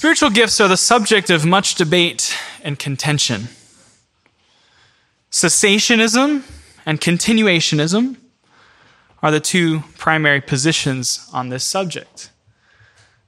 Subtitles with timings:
[0.00, 2.34] Spiritual gifts are the subject of much debate
[2.64, 3.48] and contention.
[5.30, 6.42] Cessationism
[6.86, 8.16] and continuationism
[9.22, 12.30] are the two primary positions on this subject.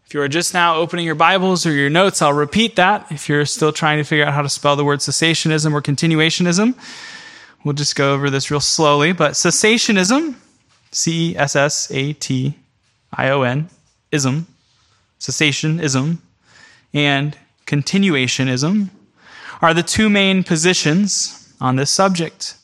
[0.06, 3.12] If you are just now opening your Bibles or your notes, I'll repeat that.
[3.12, 6.74] If you're still trying to figure out how to spell the word cessationism or continuationism,
[7.64, 9.12] we'll just go over this real slowly.
[9.12, 10.36] But cessationism,
[10.90, 12.54] C E S S A T
[13.12, 13.68] I O N,
[14.10, 14.46] ism,
[15.20, 16.16] cessationism,
[16.92, 18.90] and continuationism
[19.60, 22.56] are the two main positions on this subject.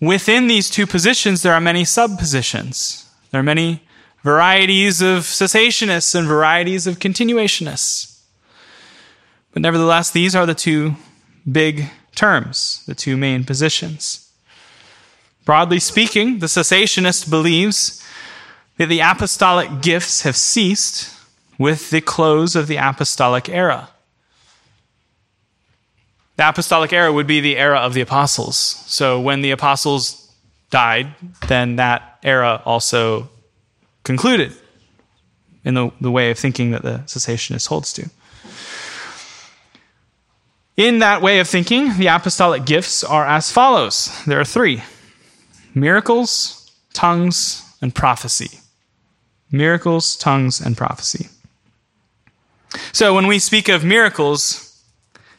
[0.00, 3.08] Within these two positions, there are many subpositions.
[3.30, 3.82] There are many
[4.22, 8.20] varieties of cessationists and varieties of continuationists.
[9.52, 10.96] But nevertheless, these are the two
[11.50, 14.30] big terms, the two main positions.
[15.46, 18.04] Broadly speaking, the cessationist believes
[18.76, 21.15] that the apostolic gifts have ceased
[21.58, 23.88] with the close of the apostolic era.
[26.36, 28.56] The apostolic era would be the era of the apostles.
[28.56, 30.30] So when the apostles
[30.70, 31.14] died,
[31.48, 33.30] then that era also
[34.04, 34.52] concluded
[35.64, 38.08] in the, the way of thinking that the cessationist holds to.
[40.76, 44.82] In that way of thinking, the apostolic gifts are as follows there are three
[45.74, 48.60] miracles, tongues, and prophecy.
[49.50, 51.28] Miracles, tongues, and prophecy.
[52.92, 54.82] So when we speak of miracles,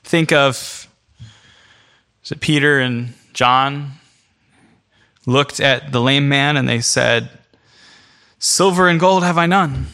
[0.03, 0.88] think of
[2.23, 3.93] is it Peter and John
[5.25, 7.30] looked at the lame man and they said,
[8.39, 9.88] Silver and gold have I none,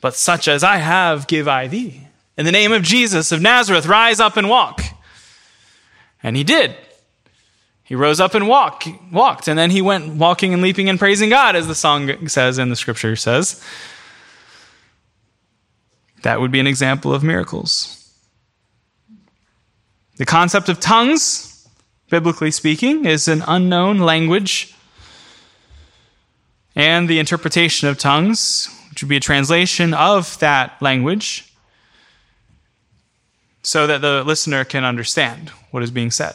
[0.00, 2.08] but such as I have give I thee.
[2.36, 4.82] In the name of Jesus of Nazareth, rise up and walk.
[6.22, 6.74] And he did.
[7.84, 11.30] He rose up and walk, walked, and then he went walking and leaping and praising
[11.30, 13.64] God, as the song says and the scripture says.
[16.22, 17.94] That would be an example of miracles.
[20.16, 21.68] The concept of tongues,
[22.10, 24.74] biblically speaking, is an unknown language.
[26.74, 31.52] And the interpretation of tongues, which would be a translation of that language,
[33.62, 36.34] so that the listener can understand what is being said.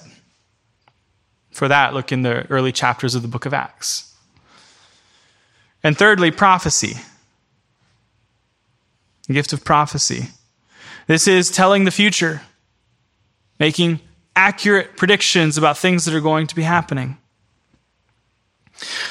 [1.52, 4.16] For that, look in the early chapters of the book of Acts.
[5.84, 6.96] And thirdly, prophecy
[9.28, 10.30] the gift of prophecy.
[11.08, 12.42] This is telling the future,
[13.60, 14.00] making
[14.36, 17.18] accurate predictions about things that are going to be happening.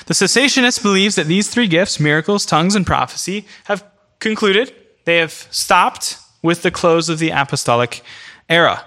[0.06, 3.84] The cessationist believes that these three gifts, miracles, tongues, and prophecy, have
[4.18, 4.74] concluded.
[5.04, 8.02] They have stopped with the close of the apostolic
[8.48, 8.84] era.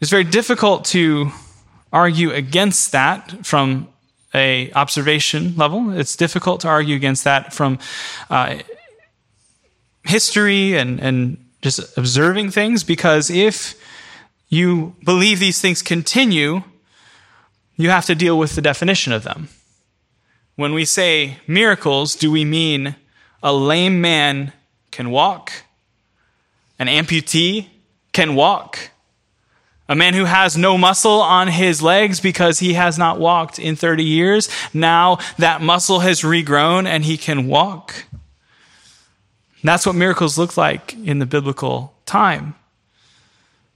[0.00, 1.30] It's very difficult to
[1.92, 3.88] argue against that from
[4.34, 5.90] a observation level.
[5.90, 7.78] It's difficult to argue against that from
[8.28, 8.58] uh,
[10.06, 13.74] history and, and just observing things because if
[14.48, 16.62] you believe these things continue,
[17.76, 19.48] you have to deal with the definition of them.
[20.54, 22.96] When we say miracles, do we mean
[23.42, 24.52] a lame man
[24.90, 25.52] can walk?
[26.78, 27.68] An amputee
[28.12, 28.90] can walk?
[29.88, 33.76] A man who has no muscle on his legs because he has not walked in
[33.76, 38.04] 30 years, now that muscle has regrown and he can walk?
[39.62, 42.54] And that's what miracles look like in the biblical time.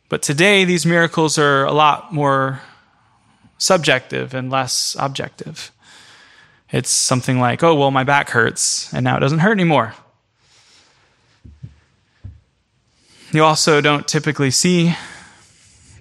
[0.09, 2.61] But today, these miracles are a lot more
[3.59, 5.71] subjective and less objective.
[6.73, 9.95] It's something like, oh, well, my back hurts, and now it doesn't hurt anymore.
[13.33, 14.95] You also don't typically see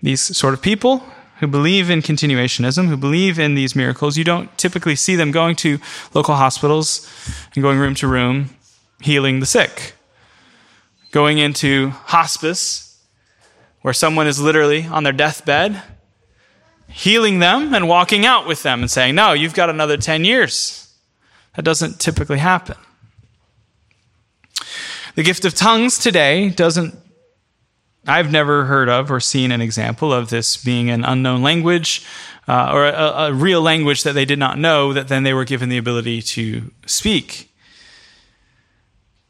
[0.02, 1.04] these sort of people
[1.40, 4.18] who believe in continuationism, who believe in these miracles.
[4.18, 5.80] You don't typically see them going to
[6.14, 7.08] local hospitals
[7.54, 8.50] and going room to room
[9.02, 9.94] healing the sick.
[11.12, 12.90] Going into hospice,
[13.82, 15.82] where someone is literally on their deathbed,
[16.88, 20.94] healing them and walking out with them and saying, No, you've got another 10 years.
[21.56, 22.76] That doesn't typically happen.
[25.16, 26.96] The gift of tongues today doesn't,
[28.08, 32.06] I've never heard of or seen an example of this being an unknown language
[32.48, 35.46] uh, or a, a real language that they did not know that then they were
[35.46, 37.49] given the ability to speak.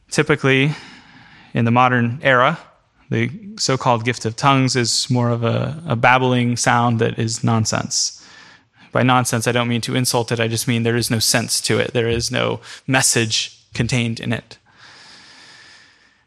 [0.10, 0.72] Typically,
[1.54, 2.60] in the modern era,
[3.10, 7.44] the so called gift of tongues is more of a, a, babbling sound that is
[7.44, 8.16] nonsense.
[8.92, 11.62] By nonsense, I don't mean to insult it, I just mean there is no sense
[11.62, 14.58] to it, there is no message contained in it.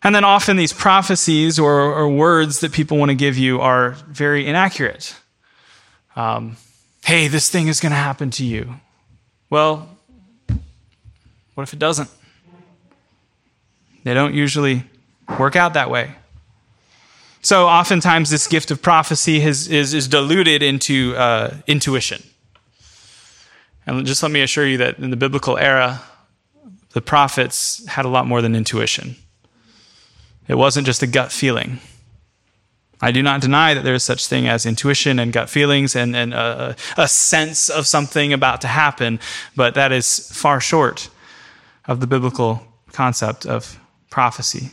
[0.03, 3.91] And then often these prophecies or, or words that people want to give you are
[4.09, 5.15] very inaccurate.
[6.17, 6.57] Um,
[7.05, 8.75] hey, this thing is going to happen to you.
[9.49, 9.89] Well,
[11.55, 12.11] what if it doesn't?
[14.05, 14.85] They don't usually
[15.39, 16.15] work out that way.
[17.41, 22.23] So oftentimes, this gift of prophecy is, is, is diluted into uh, intuition.
[23.85, 26.03] And just let me assure you that in the biblical era,
[26.93, 29.17] the prophets had a lot more than intuition.
[30.47, 31.81] It wasn't just a gut feeling.
[33.01, 36.15] I do not deny that there is such thing as intuition and gut feelings and,
[36.15, 39.19] and a, a sense of something about to happen,
[39.57, 41.11] but that is far short
[41.87, 43.81] of the biblical concept of
[44.13, 44.71] prophecy.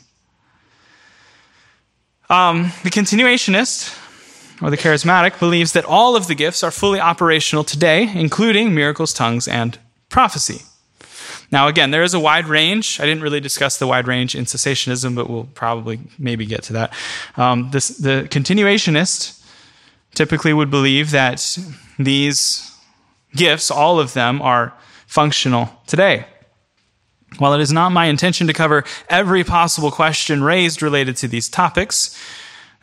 [2.29, 3.97] Um, the continuationist,
[4.61, 9.13] or the charismatic, believes that all of the gifts are fully operational today, including miracles,
[9.13, 10.61] tongues, and prophecy.
[11.51, 12.99] Now, again, there is a wide range.
[12.99, 16.73] I didn't really discuss the wide range in cessationism, but we'll probably maybe get to
[16.73, 16.93] that.
[17.37, 19.41] Um, this, the continuationist
[20.13, 21.57] typically would believe that
[21.97, 22.71] these
[23.35, 24.73] gifts, all of them, are
[25.07, 26.25] functional today.
[27.37, 31.47] While it is not my intention to cover every possible question raised related to these
[31.47, 32.17] topics,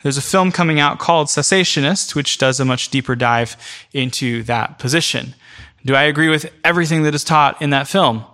[0.03, 3.57] there's a film coming out called Cessationist, which does a much deeper dive
[3.93, 5.35] into that position.
[5.85, 8.25] Do I agree with everything that is taught in that film?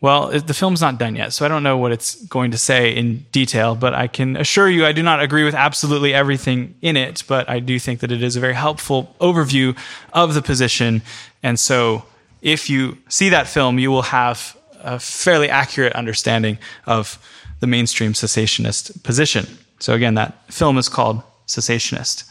[0.00, 2.94] Well, the film's not done yet, so I don't know what it's going to say
[2.94, 6.96] in detail, but I can assure you I do not agree with absolutely everything in
[6.96, 9.76] it, but I do think that it is a very helpful overview
[10.12, 11.02] of the position.
[11.42, 12.04] And so
[12.42, 14.55] if you see that film, you will have
[14.86, 17.18] a fairly accurate understanding of
[17.60, 19.46] the mainstream cessationist position.
[19.78, 22.24] So again, that film is called Cessationist.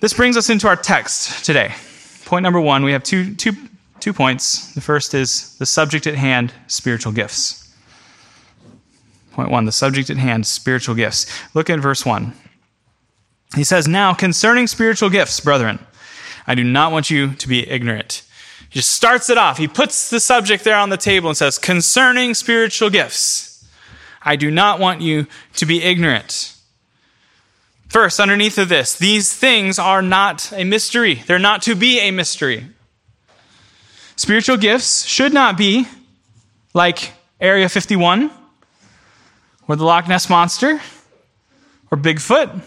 [0.00, 1.74] This brings us into our text today.
[2.24, 3.52] Point number one, we have two, two
[4.02, 4.74] Two points.
[4.74, 7.72] The first is the subject at hand, spiritual gifts.
[9.30, 11.24] Point one, the subject at hand, spiritual gifts.
[11.54, 12.32] Look at verse one.
[13.54, 15.78] He says, Now concerning spiritual gifts, brethren,
[16.48, 18.24] I do not want you to be ignorant.
[18.72, 19.58] He just starts it off.
[19.58, 23.68] He puts the subject there on the table and says, Concerning spiritual gifts,
[24.22, 25.26] I do not want you
[25.56, 26.56] to be ignorant.
[27.90, 31.16] First, underneath of this, these things are not a mystery.
[31.26, 32.66] They're not to be a mystery.
[34.16, 35.86] Spiritual gifts should not be
[36.72, 38.30] like Area 51
[39.68, 40.80] or the Loch Ness Monster
[41.90, 42.62] or Bigfoot.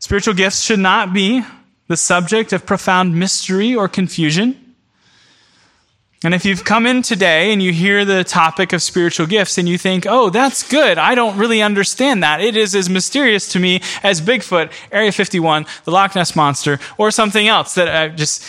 [0.00, 1.42] Spiritual gifts should not be
[1.92, 4.74] the subject of profound mystery or confusion.
[6.24, 9.68] And if you've come in today and you hear the topic of spiritual gifts and
[9.68, 12.40] you think, oh, that's good, I don't really understand that.
[12.40, 17.10] It is as mysterious to me as Bigfoot, Area 51, the Loch Ness Monster, or
[17.10, 18.42] something else that I just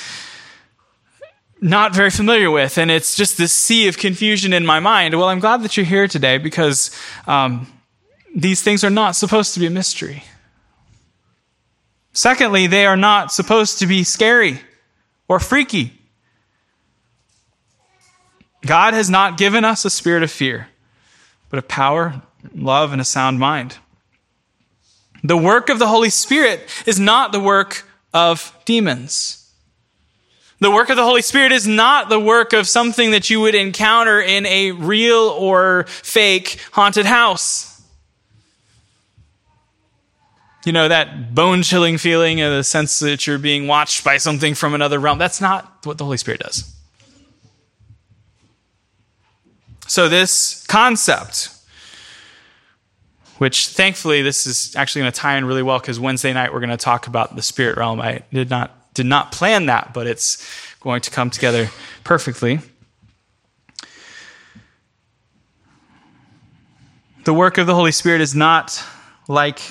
[1.59, 5.17] not very familiar with, and it's just this sea of confusion in my mind.
[5.17, 6.91] Well, I'm glad that you're here today because
[7.27, 7.67] um,
[8.33, 10.23] these things are not supposed to be a mystery.
[12.13, 14.61] Secondly, they are not supposed to be scary
[15.27, 15.99] or freaky.
[18.65, 20.67] God has not given us a spirit of fear,
[21.49, 22.21] but of power,
[22.55, 23.77] love, and a sound mind.
[25.23, 29.39] The work of the Holy Spirit is not the work of demons.
[30.59, 33.55] The work of the Holy Spirit is not the work of something that you would
[33.55, 37.72] encounter in a real or fake haunted house.
[40.65, 44.55] You know, that bone chilling feeling of the sense that you're being watched by something
[44.55, 45.17] from another realm.
[45.17, 46.73] That's not what the Holy Spirit does.
[49.87, 51.49] So, this concept,
[53.37, 56.61] which thankfully this is actually going to tie in really well because Wednesday night we're
[56.61, 57.99] going to talk about the spirit realm.
[57.99, 60.47] I did not did not plan that, but it's
[60.79, 61.69] going to come together
[62.03, 62.59] perfectly.
[67.25, 68.83] The work of the Holy Spirit is not
[69.27, 69.61] like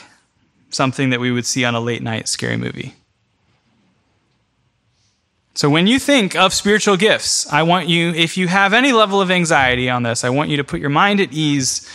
[0.73, 2.95] something that we would see on a late night scary movie.
[5.55, 9.21] So, when you think of spiritual gifts, I want you, if you have any level
[9.21, 11.89] of anxiety on this, I want you to put your mind at ease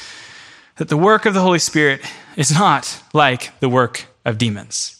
[0.75, 2.01] that the work of the Holy Spirit
[2.35, 4.93] is not like the work of demons.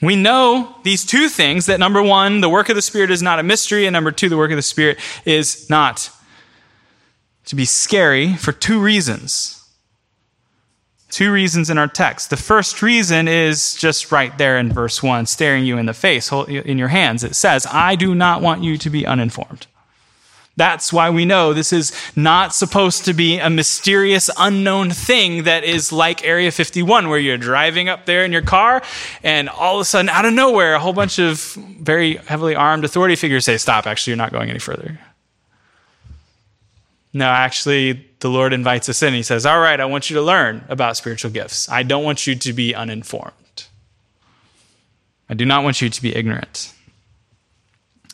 [0.00, 3.38] We know these two things that number one, the work of the Spirit is not
[3.38, 6.08] a mystery, and number two, the work of the Spirit is not
[7.46, 9.59] to be scary for two reasons.
[11.10, 12.30] Two reasons in our text.
[12.30, 16.30] The first reason is just right there in verse 1, staring you in the face,
[16.32, 17.24] in your hands.
[17.24, 19.66] It says, I do not want you to be uninformed.
[20.56, 25.64] That's why we know this is not supposed to be a mysterious, unknown thing that
[25.64, 28.82] is like Area 51, where you're driving up there in your car,
[29.22, 32.84] and all of a sudden, out of nowhere, a whole bunch of very heavily armed
[32.84, 34.98] authority figures say, Stop, actually, you're not going any further.
[37.12, 39.14] No, actually, the Lord invites us in.
[39.14, 41.68] He says, All right, I want you to learn about spiritual gifts.
[41.68, 43.34] I don't want you to be uninformed.
[45.28, 46.72] I do not want you to be ignorant.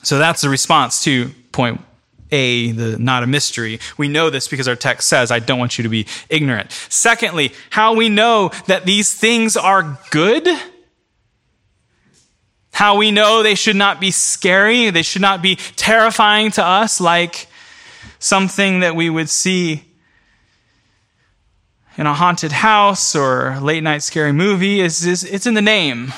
[0.02, 1.80] So that's the response to point
[2.30, 3.80] A, the not a mystery.
[3.98, 6.70] We know this because our text says, I don't want you to be ignorant.
[6.72, 10.46] Secondly, how we know that these things are good.
[12.72, 17.00] How we know they should not be scary, they should not be terrifying to us
[17.00, 17.48] like
[18.18, 19.84] something that we would see
[21.96, 26.12] in a haunted house or late night scary movie is, is it's in the name.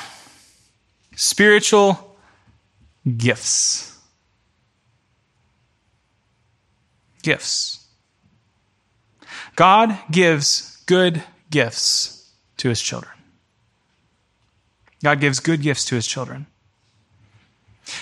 [1.15, 2.17] Spiritual
[3.17, 3.97] gifts.
[7.23, 7.87] Gifts.
[9.57, 13.13] God gives good gifts to his children.
[15.03, 16.47] God gives good gifts to his children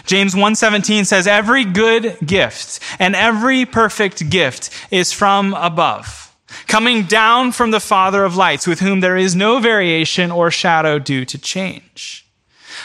[0.05, 6.27] James 1:17 says every good gift and every perfect gift is from above
[6.67, 10.99] coming down from the Father of lights, with whom there is no variation or shadow
[10.99, 12.27] due to change.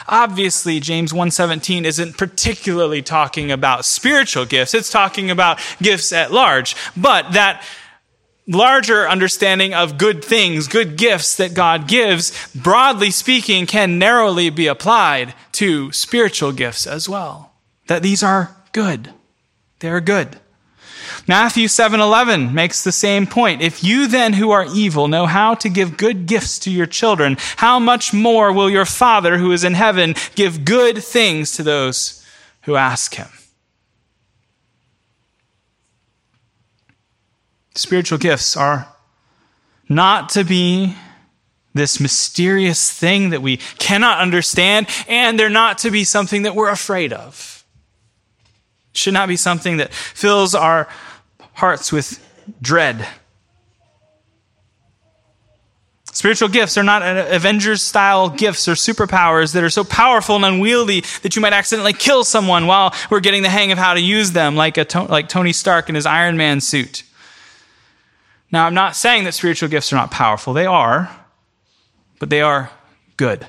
[0.08, 4.74] Obviously, James 1:17 isn't particularly talking about spiritual gifts.
[4.74, 6.75] It's talking about gifts at large.
[6.96, 7.63] But that
[8.48, 14.67] larger understanding of good things, good gifts that God gives, broadly speaking, can narrowly be
[14.67, 17.53] applied to spiritual gifts as well.
[17.88, 19.13] That these are good.
[19.79, 20.39] They are good.
[21.27, 23.62] Matthew 7:11 makes the same point.
[23.62, 27.38] If you then who are evil know how to give good gifts to your children,
[27.57, 32.25] how much more will your Father who is in heaven give good things to those
[32.63, 33.29] who ask him?
[37.75, 38.87] Spiritual gifts are
[39.87, 40.95] not to be
[41.73, 46.69] this mysterious thing that we cannot understand, and they're not to be something that we're
[46.69, 47.63] afraid of.
[48.93, 50.89] Should not be something that fills our
[51.53, 52.25] hearts with
[52.61, 53.07] dread.
[56.11, 61.03] Spiritual gifts are not Avengers style gifts or superpowers that are so powerful and unwieldy
[61.21, 64.33] that you might accidentally kill someone while we're getting the hang of how to use
[64.33, 67.03] them, like, a, like Tony Stark in his Iron Man suit.
[68.51, 71.10] Now, I'm not saying that spiritual gifts are not powerful, they are,
[72.20, 72.70] but they are
[73.17, 73.48] good.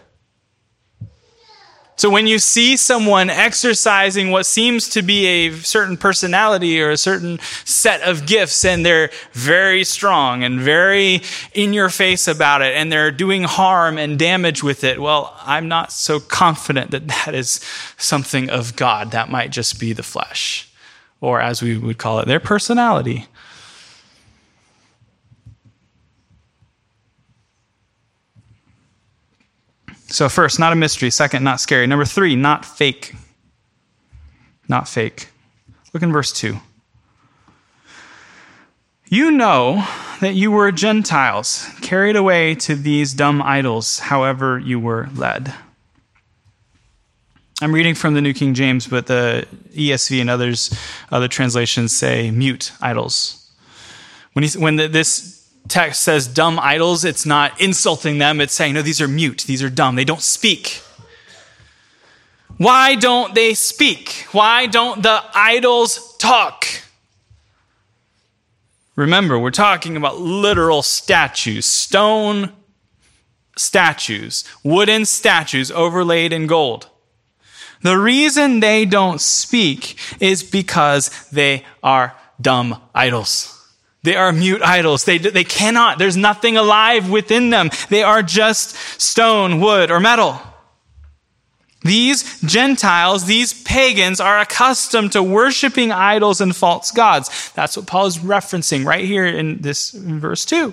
[1.97, 6.97] So when you see someone exercising what seems to be a certain personality or a
[6.97, 11.21] certain set of gifts and they're very strong and very
[11.53, 15.69] in your face about it and they're doing harm and damage with it, well, I'm
[15.69, 17.61] not so confident that that is
[17.99, 19.11] something of God.
[19.11, 20.73] That might just be the flesh
[21.21, 23.29] or as we would call it, their personality.
[30.13, 31.09] So, first, not a mystery.
[31.09, 31.87] Second, not scary.
[31.87, 33.15] Number three, not fake.
[34.69, 35.29] Not fake.
[35.95, 36.59] Look in verse 2.
[39.07, 39.89] You know
[40.21, 45.55] that you were Gentiles, carried away to these dumb idols, however you were led.
[47.63, 50.79] I'm reading from the New King James, but the ESV and others,
[51.11, 53.51] other translations say mute idols.
[54.35, 58.41] When, he, when the, this text says dumb idols, it's not insulting them.
[58.41, 59.45] It's saying, no, these are mute.
[59.47, 59.97] These are dumb.
[59.97, 60.83] They don't speak.
[62.59, 64.27] Why don't they speak?
[64.33, 66.67] Why don't the idols talk?
[68.95, 72.53] Remember, we're talking about literal statues, stone
[73.57, 76.89] statues, wooden statues overlaid in gold.
[77.83, 83.62] The reason they don't speak is because they are dumb idols.
[84.03, 85.05] They are mute idols.
[85.05, 87.71] They, they cannot, there's nothing alive within them.
[87.89, 90.41] They are just stone, wood, or metal.
[91.83, 97.51] These Gentiles, these pagans, are accustomed to worshiping idols and false gods.
[97.55, 100.73] That's what Paul is referencing right here in this in verse 2.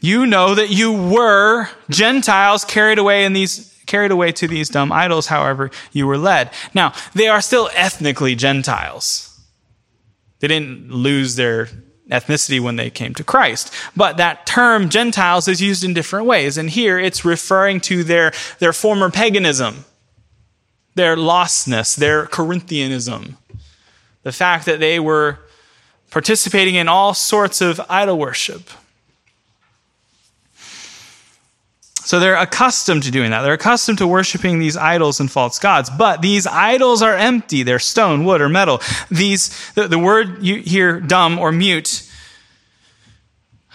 [0.00, 4.90] You know that you were Gentiles carried away in these carried away to these dumb
[4.90, 6.50] idols, however you were led.
[6.74, 9.35] Now, they are still ethnically Gentiles.
[10.46, 11.66] They didn't lose their
[12.08, 13.74] ethnicity when they came to Christ.
[13.96, 16.56] But that term Gentiles is used in different ways.
[16.56, 19.84] And here it's referring to their, their former paganism,
[20.94, 23.36] their lostness, their Corinthianism.
[24.22, 25.40] The fact that they were
[26.12, 28.70] participating in all sorts of idol worship.
[32.06, 33.42] So they're accustomed to doing that.
[33.42, 35.90] They're accustomed to worshiping these idols and false gods.
[35.90, 37.64] But these idols are empty.
[37.64, 38.80] They're stone, wood, or metal.
[39.10, 42.08] These, the, the word you hear dumb or mute,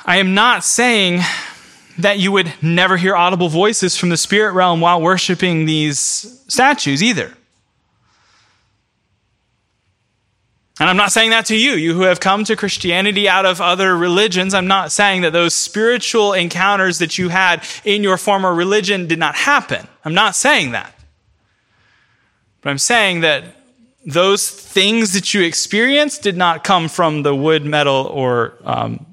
[0.05, 1.19] I am not saying
[1.97, 5.99] that you would never hear audible voices from the spirit realm while worshiping these
[6.47, 7.33] statues either.
[10.81, 13.61] And I'm not saying that to you, you who have come to Christianity out of
[13.61, 14.55] other religions.
[14.55, 19.19] I'm not saying that those spiritual encounters that you had in your former religion did
[19.19, 19.87] not happen.
[20.03, 20.95] I'm not saying that.
[22.61, 23.43] But I'm saying that
[24.07, 29.05] those things that you experienced did not come from the wood, metal, or um,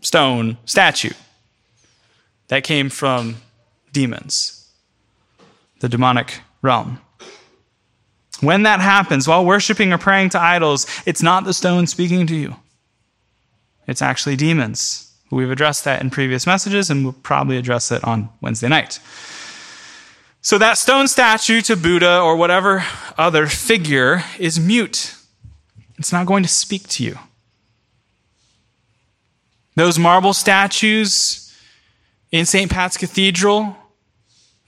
[0.00, 1.12] stone statue.
[2.48, 3.36] That came from
[3.92, 4.66] demons,
[5.80, 7.02] the demonic realm.
[8.42, 12.34] When that happens, while worshiping or praying to idols, it's not the stone speaking to
[12.34, 12.56] you.
[13.86, 15.12] It's actually demons.
[15.30, 18.98] We've addressed that in previous messages, and we'll probably address it on Wednesday night.
[20.40, 22.84] So that stone statue to Buddha or whatever
[23.16, 25.14] other figure is mute.
[25.96, 27.16] It's not going to speak to you.
[29.76, 31.56] Those marble statues
[32.32, 32.68] in St.
[32.68, 33.76] Pat's Cathedral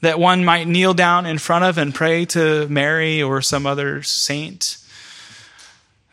[0.00, 4.02] that one might kneel down in front of and pray to Mary or some other
[4.02, 4.78] saint,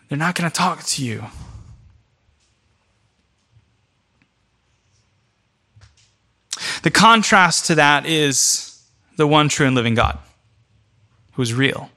[0.07, 1.25] they're not going to talk to you.
[6.83, 8.81] The contrast to that is
[9.17, 10.17] the one true and living God
[11.33, 11.89] who is real.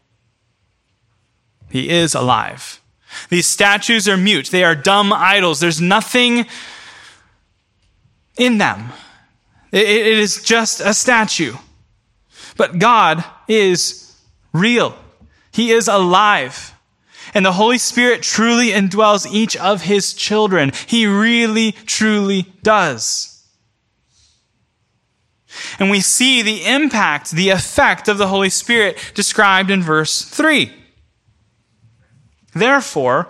[1.71, 2.81] He is alive.
[3.31, 5.61] These statues are mute, they are dumb idols.
[5.61, 6.47] There's nothing
[8.37, 8.93] in them,
[9.73, 11.55] it is just a statue.
[12.57, 14.15] But God is
[14.53, 14.97] real,
[15.53, 16.73] He is alive.
[17.33, 20.71] And the Holy Spirit truly indwells each of His children.
[20.87, 23.35] He really, truly does.
[25.79, 30.73] And we see the impact, the effect of the Holy Spirit described in verse 3.
[32.55, 33.29] Therefore,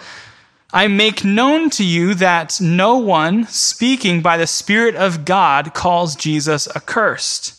[0.72, 6.16] I make known to you that no one speaking by the Spirit of God calls
[6.16, 7.53] Jesus accursed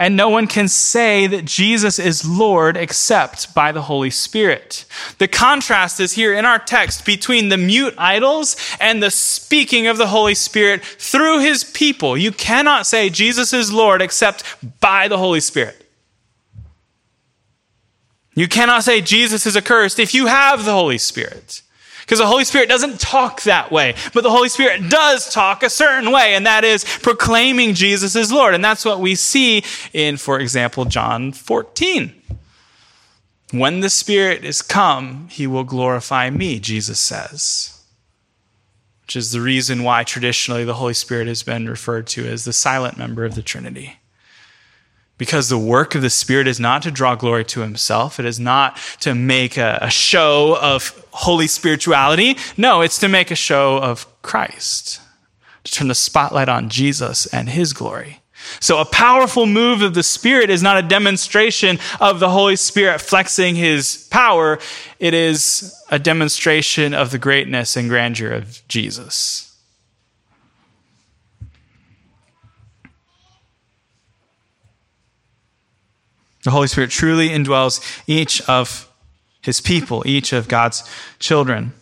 [0.00, 4.86] and no one can say that Jesus is Lord except by the Holy Spirit.
[5.18, 9.98] The contrast is here in our text between the mute idols and the speaking of
[9.98, 12.16] the Holy Spirit through his people.
[12.16, 14.42] You cannot say Jesus is Lord except
[14.80, 15.86] by the Holy Spirit.
[18.34, 21.60] You cannot say Jesus is accursed if you have the Holy Spirit.
[22.10, 25.70] Because the Holy Spirit doesn't talk that way, but the Holy Spirit does talk a
[25.70, 28.52] certain way, and that is proclaiming Jesus as Lord.
[28.52, 32.12] And that's what we see in, for example, John 14.
[33.52, 37.80] When the Spirit is come, he will glorify me, Jesus says.
[39.02, 42.52] Which is the reason why traditionally the Holy Spirit has been referred to as the
[42.52, 44.00] silent member of the Trinity.
[45.20, 48.18] Because the work of the Spirit is not to draw glory to himself.
[48.18, 52.38] It is not to make a, a, show of holy spirituality.
[52.56, 54.98] No, it's to make a show of Christ,
[55.64, 58.20] to turn the spotlight on Jesus and his glory.
[58.60, 63.02] So a powerful move of the Spirit is not a demonstration of the Holy Spirit
[63.02, 64.58] flexing his power.
[64.98, 69.49] It is a demonstration of the greatness and grandeur of Jesus.
[76.44, 78.90] The Holy Spirit truly indwells each of
[79.42, 81.72] his people, each of God's children.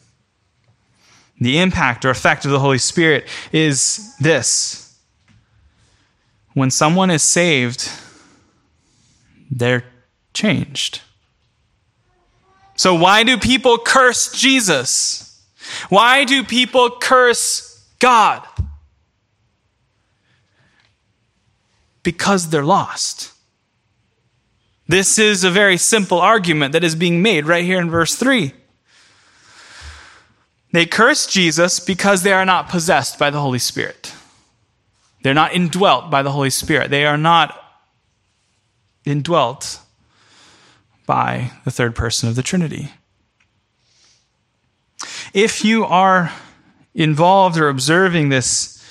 [1.41, 4.89] The impact or effect of the Holy Spirit is this
[6.55, 7.89] when someone is saved,
[9.49, 9.85] they're
[10.35, 11.03] changed.
[12.75, 15.41] So, why do people curse Jesus?
[15.89, 18.47] Why do people curse God?
[22.03, 23.33] Because they're lost.
[24.89, 28.55] This is a very simple argument that is being made right here in verse 3.
[30.73, 34.15] They curse Jesus because they are not possessed by the Holy Spirit.
[35.23, 36.91] They're not indwelt by the Holy Spirit.
[36.91, 37.59] They are not
[39.05, 39.81] indwelt
[41.07, 42.93] by the third person of the Trinity.
[45.35, 46.33] If you are
[46.95, 48.83] involved or observing this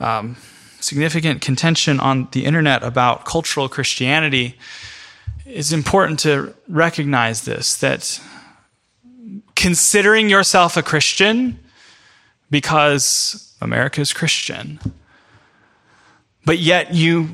[0.00, 0.36] um,
[0.80, 4.56] significant contention on the internet about cultural Christianity,
[5.46, 8.20] it's important to recognize this that
[9.54, 11.58] considering yourself a Christian
[12.50, 14.80] because America is Christian,
[16.44, 17.28] but yet you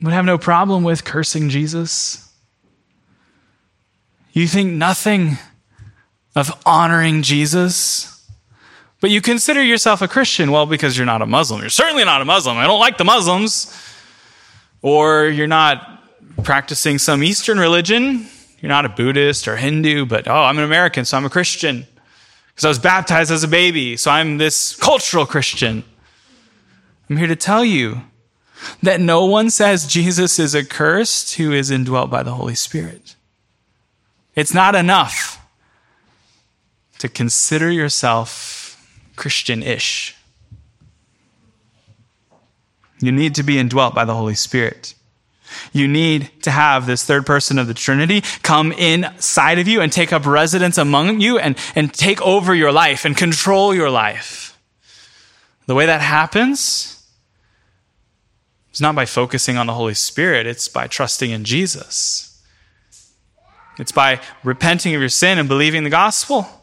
[0.00, 2.32] would have no problem with cursing Jesus.
[4.32, 5.38] You think nothing
[6.36, 8.14] of honoring Jesus.
[9.00, 11.60] But you consider yourself a Christian, well, because you're not a Muslim.
[11.60, 12.56] You're certainly not a Muslim.
[12.56, 13.74] I don't like the Muslims.
[14.82, 15.97] Or you're not
[16.42, 18.26] practicing some Eastern religion.
[18.60, 21.86] You're not a Buddhist or Hindu, but oh, I'm an American, so I'm a Christian.
[22.48, 25.84] Because I was baptized as a baby, so I'm this cultural Christian.
[27.08, 28.02] I'm here to tell you
[28.82, 33.14] that no one says Jesus is accursed who is indwelt by the Holy Spirit.
[34.34, 35.40] It's not enough
[36.98, 38.84] to consider yourself
[39.16, 40.16] Christian ish.
[43.00, 44.94] You need to be indwelt by the Holy Spirit.
[45.72, 49.92] You need to have this third person of the Trinity come inside of you and
[49.92, 54.58] take up residence among you and, and take over your life and control your life.
[55.66, 57.06] The way that happens
[58.72, 62.42] is not by focusing on the Holy Spirit, it's by trusting in Jesus.
[63.78, 66.57] It's by repenting of your sin and believing the gospel.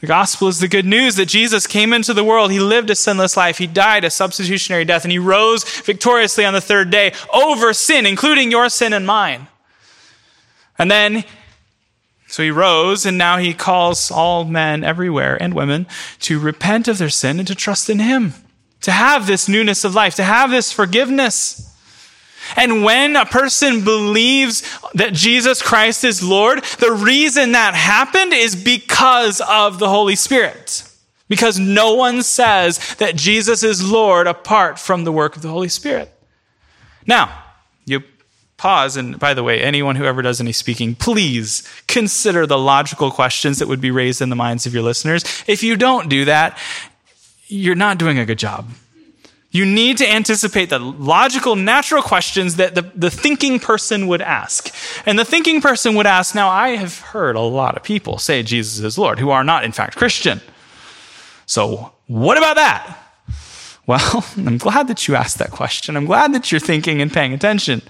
[0.00, 2.52] The gospel is the good news that Jesus came into the world.
[2.52, 3.58] He lived a sinless life.
[3.58, 8.06] He died a substitutionary death, and he rose victoriously on the third day over sin,
[8.06, 9.48] including your sin and mine.
[10.78, 11.24] And then,
[12.28, 15.88] so he rose, and now he calls all men everywhere and women
[16.20, 18.34] to repent of their sin and to trust in him,
[18.82, 21.67] to have this newness of life, to have this forgiveness.
[22.56, 24.62] And when a person believes
[24.94, 30.84] that Jesus Christ is Lord, the reason that happened is because of the Holy Spirit.
[31.28, 35.68] Because no one says that Jesus is Lord apart from the work of the Holy
[35.68, 36.10] Spirit.
[37.06, 37.44] Now,
[37.84, 38.02] you
[38.56, 43.10] pause, and by the way, anyone who ever does any speaking, please consider the logical
[43.10, 45.22] questions that would be raised in the minds of your listeners.
[45.46, 46.58] If you don't do that,
[47.46, 48.68] you're not doing a good job.
[49.50, 54.74] You need to anticipate the logical, natural questions that the, the thinking person would ask.
[55.06, 58.42] And the thinking person would ask, now I have heard a lot of people say
[58.42, 60.42] Jesus is Lord who are not, in fact, Christian.
[61.46, 62.98] So what about that?
[63.86, 65.96] Well, I'm glad that you asked that question.
[65.96, 67.80] I'm glad that you're thinking and paying attention.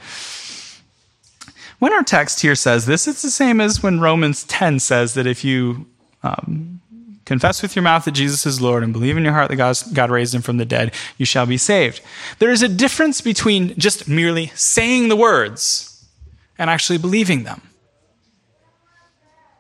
[1.80, 5.26] When our text here says this, it's the same as when Romans 10 says that
[5.26, 5.86] if you
[6.22, 6.80] um,
[7.28, 10.10] Confess with your mouth that Jesus is Lord and believe in your heart that God
[10.10, 12.00] raised him from the dead, you shall be saved.
[12.38, 16.08] There is a difference between just merely saying the words
[16.56, 17.60] and actually believing them.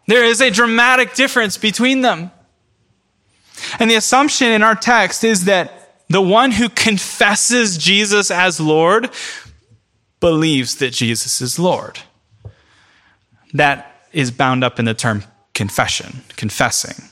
[0.06, 2.30] There is a dramatic difference between them.
[3.78, 9.10] And the assumption in our text is that the one who confesses Jesus as Lord
[10.20, 11.98] believes that Jesus is Lord.
[13.52, 17.10] That is bound up in the term confession, confessing.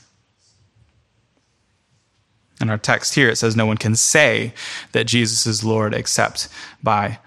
[2.59, 4.53] In our text here, it says no one can say
[4.91, 6.49] that Jesus is Lord except
[6.81, 7.19] by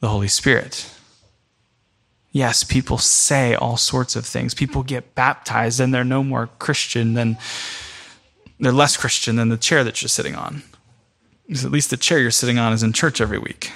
[0.00, 0.90] the Holy Spirit.
[2.30, 4.54] Yes, people say all sorts of things.
[4.54, 7.38] People get baptized and they're no more Christian than,
[8.60, 10.62] they're less Christian than the chair that you're sitting on.
[11.50, 13.72] At least the chair you're sitting on is in church every week.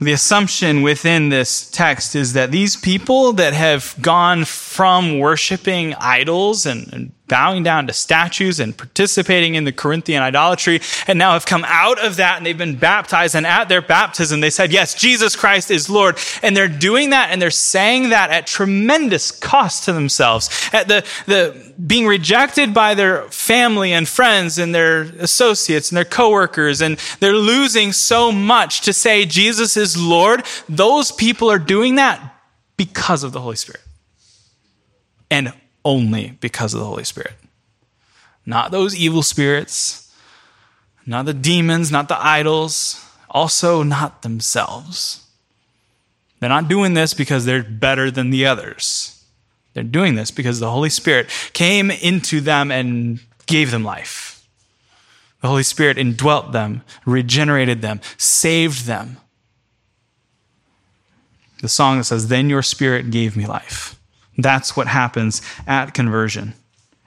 [0.00, 6.66] The assumption within this text is that these people that have gone from worshiping idols
[6.66, 11.46] and, and bowing down to statues and participating in the Corinthian idolatry, and now have
[11.46, 13.34] come out of that and they've been baptized.
[13.34, 16.18] And at their baptism, they said, Yes, Jesus Christ is Lord.
[16.42, 21.04] And they're doing that and they're saying that at tremendous cost to themselves, at the,
[21.26, 26.98] the being rejected by their family and friends and their associates and their coworkers, and
[27.20, 30.44] they're losing so much to say Jesus is Lord.
[30.68, 32.34] Those people are doing that
[32.76, 33.82] because of the Holy Spirit.
[35.30, 35.52] And
[35.84, 37.34] only because of the Holy Spirit.
[38.44, 40.12] Not those evil spirits,
[41.06, 45.26] not the demons, not the idols, also not themselves.
[46.40, 49.24] They're not doing this because they're better than the others.
[49.74, 54.46] They're doing this because the Holy Spirit came into them and gave them life.
[55.40, 59.18] The Holy Spirit indwelt them, regenerated them, saved them.
[61.60, 63.97] The song that says, Then your spirit gave me life.
[64.38, 66.54] That's what happens at conversion.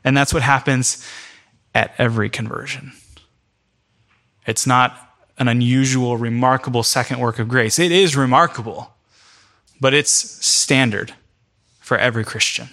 [0.03, 1.07] And that's what happens
[1.73, 2.91] at every conversion.
[4.45, 7.79] It's not an unusual, remarkable second work of grace.
[7.79, 8.93] It is remarkable,
[9.79, 11.13] but it's standard
[11.79, 12.69] for every Christian.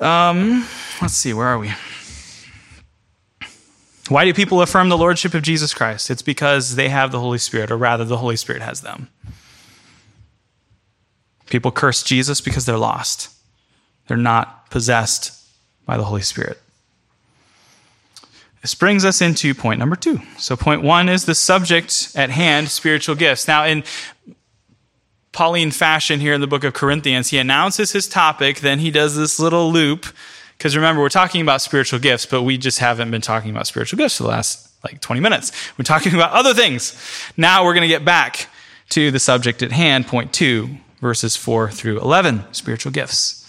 [0.00, 0.66] Um,
[1.00, 1.72] let's see, where are we?
[4.08, 6.10] Why do people affirm the lordship of Jesus Christ?
[6.10, 9.08] It's because they have the Holy Spirit, or rather, the Holy Spirit has them.
[11.52, 13.28] People curse Jesus because they're lost.
[14.06, 15.38] They're not possessed
[15.84, 16.58] by the Holy Spirit.
[18.62, 20.22] This brings us into point number two.
[20.38, 23.46] So, point one is the subject at hand spiritual gifts.
[23.46, 23.84] Now, in
[25.32, 29.14] Pauline fashion here in the book of Corinthians, he announces his topic, then he does
[29.14, 30.06] this little loop.
[30.56, 33.98] Because remember, we're talking about spiritual gifts, but we just haven't been talking about spiritual
[33.98, 35.52] gifts for the last like 20 minutes.
[35.76, 36.96] We're talking about other things.
[37.36, 38.48] Now we're going to get back
[38.88, 43.40] to the subject at hand, point two, verses 4 through 11, spiritual gifts.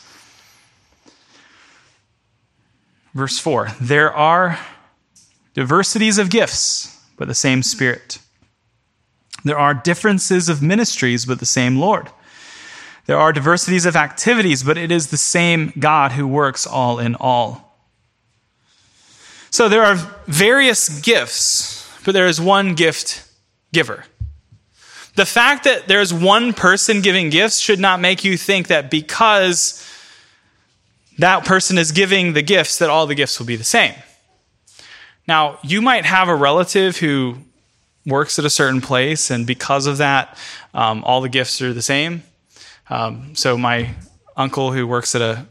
[3.14, 4.60] Verse 4 There are
[5.54, 8.20] diversities of gifts, but the same Spirit.
[9.46, 12.10] There are differences of ministries, but the same Lord.
[13.06, 17.16] There are diversities of activities, but it is the same God who works all in
[17.16, 17.78] all.
[19.52, 23.30] So there are various gifts, but there is one gift
[23.74, 24.06] giver.
[25.16, 29.88] The fact that there's one person giving gifts should not make you think that because
[31.20, 33.94] that person is giving the gifts, that all the gifts will be the same.
[35.28, 37.38] Now, you might have a relative who
[38.06, 40.38] works at a certain place, and because of that,
[40.74, 42.24] um, all the gifts are the same.
[42.90, 43.92] Um, so, my
[44.36, 45.46] uncle who works at a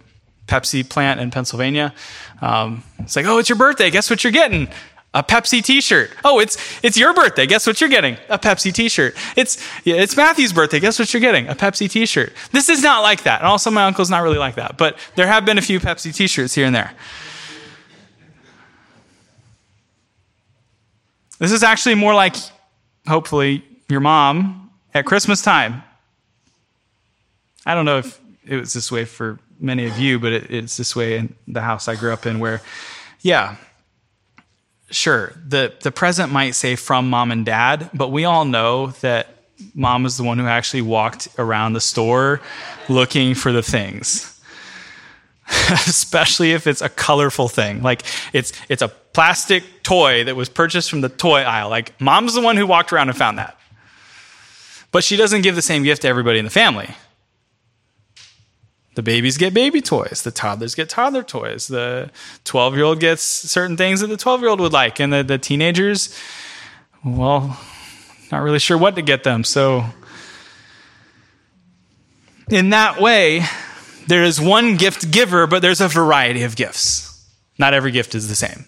[0.46, 1.94] Pepsi plant in Pennsylvania,
[2.42, 3.90] um, it's like, oh, it's your birthday.
[3.90, 4.68] Guess what you're getting?
[5.14, 6.10] A Pepsi T-shirt.
[6.24, 7.46] Oh, it's it's your birthday.
[7.46, 8.16] Guess what you're getting?
[8.30, 9.14] A Pepsi T-shirt.
[9.36, 10.80] It's yeah, it's Matthew's birthday.
[10.80, 11.48] Guess what you're getting?
[11.48, 12.32] A Pepsi T-shirt.
[12.52, 13.40] This is not like that.
[13.40, 14.78] And also, my uncle's not really like that.
[14.78, 16.92] But there have been a few Pepsi T-shirts here and there.
[21.38, 22.36] This is actually more like,
[23.06, 25.82] hopefully, your mom at Christmas time.
[27.66, 30.76] I don't know if it was this way for many of you, but it, it's
[30.76, 32.62] this way in the house I grew up in, where,
[33.20, 33.56] yeah
[34.94, 39.28] sure, the, the present might say from mom and dad, but we all know that
[39.74, 42.40] mom is the one who actually walked around the store
[42.88, 44.28] looking for the things.
[45.70, 47.82] Especially if it's a colorful thing.
[47.82, 51.68] Like it's it's a plastic toy that was purchased from the toy aisle.
[51.68, 53.58] Like mom's the one who walked around and found that.
[54.92, 56.94] But she doesn't give the same gift to everybody in the family.
[58.94, 60.22] The babies get baby toys.
[60.22, 61.66] The toddlers get toddler toys.
[61.66, 62.10] The
[62.44, 65.00] 12 year old gets certain things that the 12 year old would like.
[65.00, 66.16] And the, the teenagers,
[67.04, 67.58] well,
[68.30, 69.44] not really sure what to get them.
[69.44, 69.84] So,
[72.50, 73.44] in that way,
[74.08, 77.08] there is one gift giver, but there's a variety of gifts.
[77.58, 78.66] Not every gift is the same.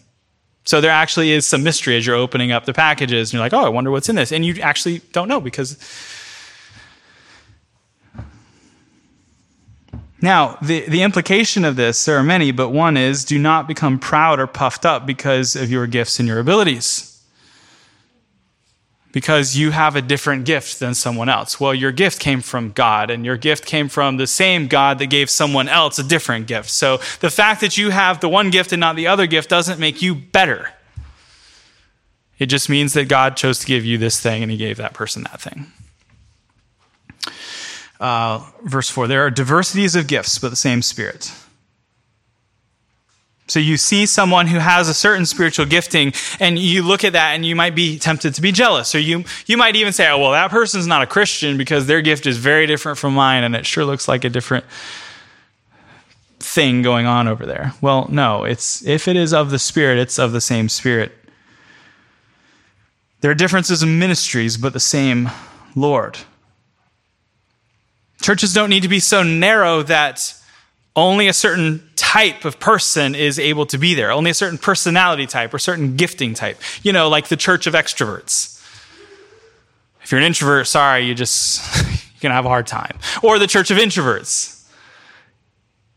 [0.65, 3.53] So there actually is some mystery as you're opening up the packages and you're like,
[3.53, 4.33] oh, I wonder what's in this.
[4.33, 5.77] And you actually don't know because
[10.25, 13.99] Now, the, the implication of this, there are many, but one is do not become
[13.99, 17.23] proud or puffed up because of your gifts and your abilities.
[19.13, 21.61] Because you have a different gift than someone else.
[21.61, 25.09] Well, your gift came from God, and your gift came from the same God that
[25.09, 26.71] gave someone else a different gift.
[26.71, 29.79] So the fact that you have the one gift and not the other gift doesn't
[29.79, 30.73] make you better.
[32.39, 34.95] It just means that God chose to give you this thing and he gave that
[34.95, 35.71] person that thing
[38.05, 41.33] uh, verse 4 there are diversities of gifts, but the same Spirit.
[43.47, 47.35] So you see someone who has a certain spiritual gifting, and you look at that
[47.35, 48.95] and you might be tempted to be jealous.
[48.95, 52.01] Or you, you might even say, oh, well, that person's not a Christian because their
[52.01, 54.65] gift is very different from mine, and it sure looks like a different
[56.41, 57.73] thing going on over there.
[57.81, 61.13] Well, no, it's if it is of the Spirit, it's of the same Spirit.
[63.21, 65.31] There are differences in ministries, but the same
[65.75, 66.19] Lord.
[68.25, 70.35] Churches don't need to be so narrow that
[70.97, 75.27] only a certain type of person is able to be there, only a certain personality
[75.27, 76.59] type or certain gifting type.
[76.83, 78.65] You know, like the church of extroverts.
[80.03, 82.99] If you're an introvert, sorry, you just, you're going to have a hard time.
[83.23, 84.67] Or the church of introverts.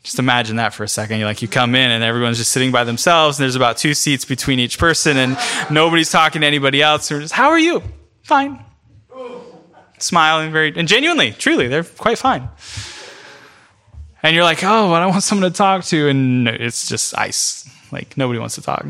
[0.04, 1.20] Just imagine that for a second.
[1.20, 3.94] You like you come in and everyone's just sitting by themselves, and there's about two
[3.94, 5.38] seats between each person, and
[5.72, 7.10] nobody's talking to anybody else.
[7.10, 7.82] And just, how are you?
[8.24, 8.66] Fine
[10.00, 12.50] smiling very, and genuinely, truly, they're quite fine.
[14.24, 17.70] And you're like, oh, but I want someone to talk to, and it's just ice.
[17.92, 18.86] Like nobody wants to talk.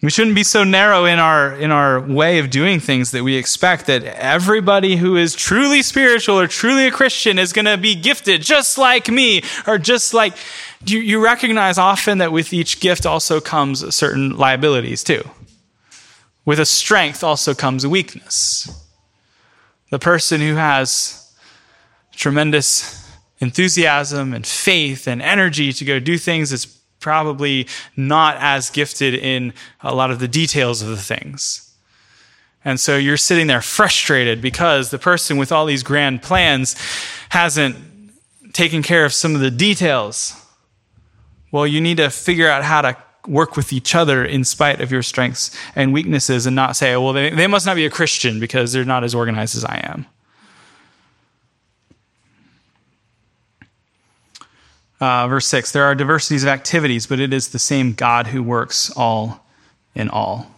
[0.00, 3.34] We shouldn't be so narrow in our in our way of doing things that we
[3.34, 7.96] expect that everybody who is truly spiritual or truly a Christian is going to be
[7.96, 10.36] gifted just like me or just like
[10.86, 15.28] you, you recognize often that with each gift also comes certain liabilities too.
[16.48, 18.70] With a strength also comes a weakness.
[19.90, 21.36] The person who has
[22.12, 23.06] tremendous
[23.38, 26.64] enthusiasm and faith and energy to go do things is
[27.00, 31.70] probably not as gifted in a lot of the details of the things.
[32.64, 36.76] And so you're sitting there frustrated because the person with all these grand plans
[37.28, 37.76] hasn't
[38.54, 40.32] taken care of some of the details.
[41.52, 42.96] Well, you need to figure out how to
[43.28, 47.12] work with each other in spite of your strengths and weaknesses and not say, well,
[47.12, 50.06] they, they must not be a Christian because they're not as organized as I am.
[55.00, 58.42] Uh, verse 6 There are diversities of activities, but it is the same God who
[58.42, 59.46] works all
[59.94, 60.50] in all.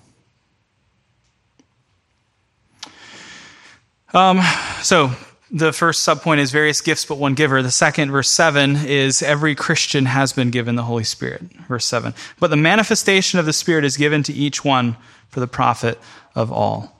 [4.12, 4.40] Um,
[4.83, 5.12] so,
[5.51, 7.63] the first subpoint is various gifts but one giver.
[7.63, 11.43] The second, verse 7, is every Christian has been given the Holy Spirit.
[11.69, 12.15] Verse 7.
[12.39, 14.97] But the manifestation of the Spirit is given to each one
[15.29, 15.99] for the profit
[16.35, 16.97] of all.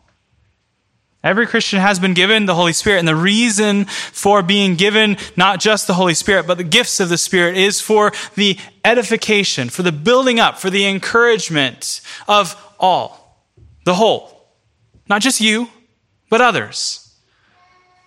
[1.23, 5.61] Every Christian has been given the Holy Spirit, and the reason for being given not
[5.61, 9.83] just the Holy Spirit, but the gifts of the Spirit is for the edification, for
[9.83, 13.45] the building up, for the encouragement of all,
[13.85, 14.49] the whole.
[15.09, 15.69] Not just you,
[16.31, 17.10] but others.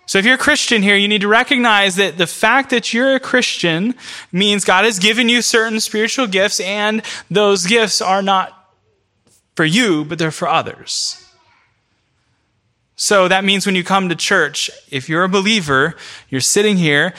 [0.06, 3.14] So if you're a Christian here, you need to recognize that the fact that you're
[3.14, 3.94] a Christian
[4.30, 8.70] means God has given you certain spiritual gifts, and those gifts are not
[9.56, 11.20] for you, but they're for others.
[12.96, 15.96] So that means when you come to church, if you're a believer,
[16.28, 17.14] you're sitting here,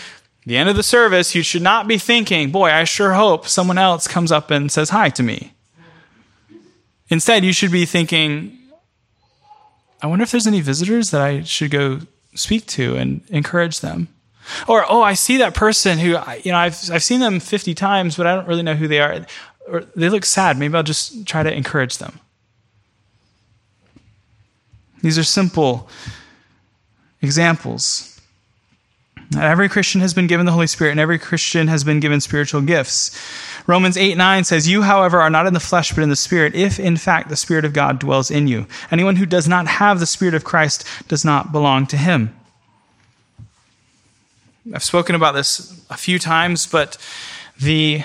[0.46, 3.80] the end of the service, you should not be thinking, boy, I sure hope someone
[3.80, 5.54] else comes up and says hi to me.
[7.10, 8.58] Instead, you should be thinking,
[10.02, 12.02] I wonder if there's any visitors that I should go
[12.36, 14.08] speak to and encourage them.
[14.68, 18.16] Or, oh, I see that person who, you know, I've, I've seen them 50 times,
[18.16, 19.26] but I don't really know who they are.
[19.68, 20.58] Or they look sad.
[20.58, 22.20] Maybe I'll just try to encourage them.
[25.02, 25.90] These are simple
[27.22, 28.20] examples.
[29.38, 32.62] Every Christian has been given the Holy Spirit, and every Christian has been given spiritual
[32.62, 33.18] gifts.
[33.68, 36.56] Romans 8 9 says, You, however, are not in the flesh, but in the Spirit,
[36.56, 38.68] if in fact the Spirit of God dwells in you.
[38.92, 42.36] Anyone who does not have the Spirit of Christ does not belong to him.
[44.74, 46.98] I've spoken about this a few times, but
[47.60, 48.04] the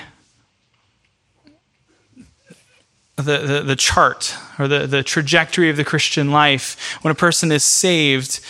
[3.17, 7.53] the, the, the chart or the, the trajectory of the Christian life, when a person
[7.53, 8.41] is saved,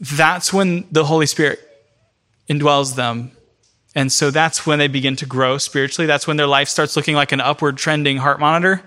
[0.00, 1.60] that's when the Holy Spirit
[2.48, 3.32] indwells them.
[3.96, 6.06] And so that's when they begin to grow spiritually.
[6.06, 8.82] That's when their life starts looking like an upward trending heart monitor,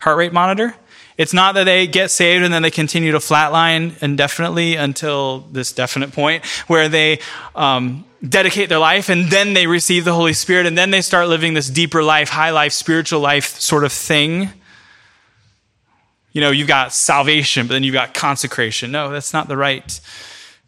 [0.00, 0.74] heart rate monitor.
[1.16, 5.72] It's not that they get saved and then they continue to flatline indefinitely until this
[5.72, 7.20] definite point where they
[7.54, 11.28] um, dedicate their life and then they receive the Holy Spirit and then they start
[11.28, 14.50] living this deeper life, high life, spiritual life sort of thing.
[16.32, 18.90] You know, you've got salvation, but then you've got consecration.
[18.90, 20.00] No, that's not the right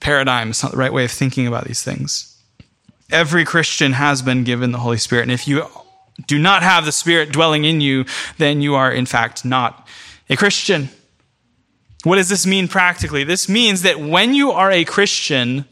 [0.01, 0.49] paradigm.
[0.49, 2.36] It's not the right way of thinking about these things.
[3.11, 5.23] Every Christian has been given the Holy Spirit.
[5.23, 5.67] And if you
[6.27, 8.05] do not have the Spirit dwelling in you,
[8.39, 9.87] then you are, in fact, not
[10.29, 10.89] a Christian.
[12.05, 13.25] What does this mean practically?
[13.25, 15.65] This means that when you are a Christian,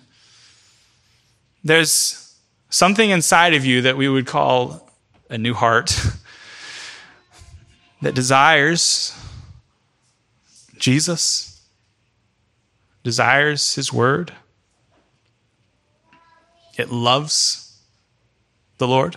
[1.62, 2.36] there's
[2.70, 4.90] something inside of you that we would call
[5.30, 5.98] a new heart
[8.02, 9.16] that desires
[10.76, 11.62] Jesus,
[13.02, 14.32] desires his word,
[16.76, 17.80] it loves
[18.78, 19.16] the Lord.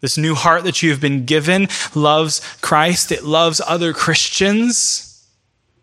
[0.00, 3.12] This new heart that you have been given loves Christ.
[3.12, 5.06] It loves other Christians.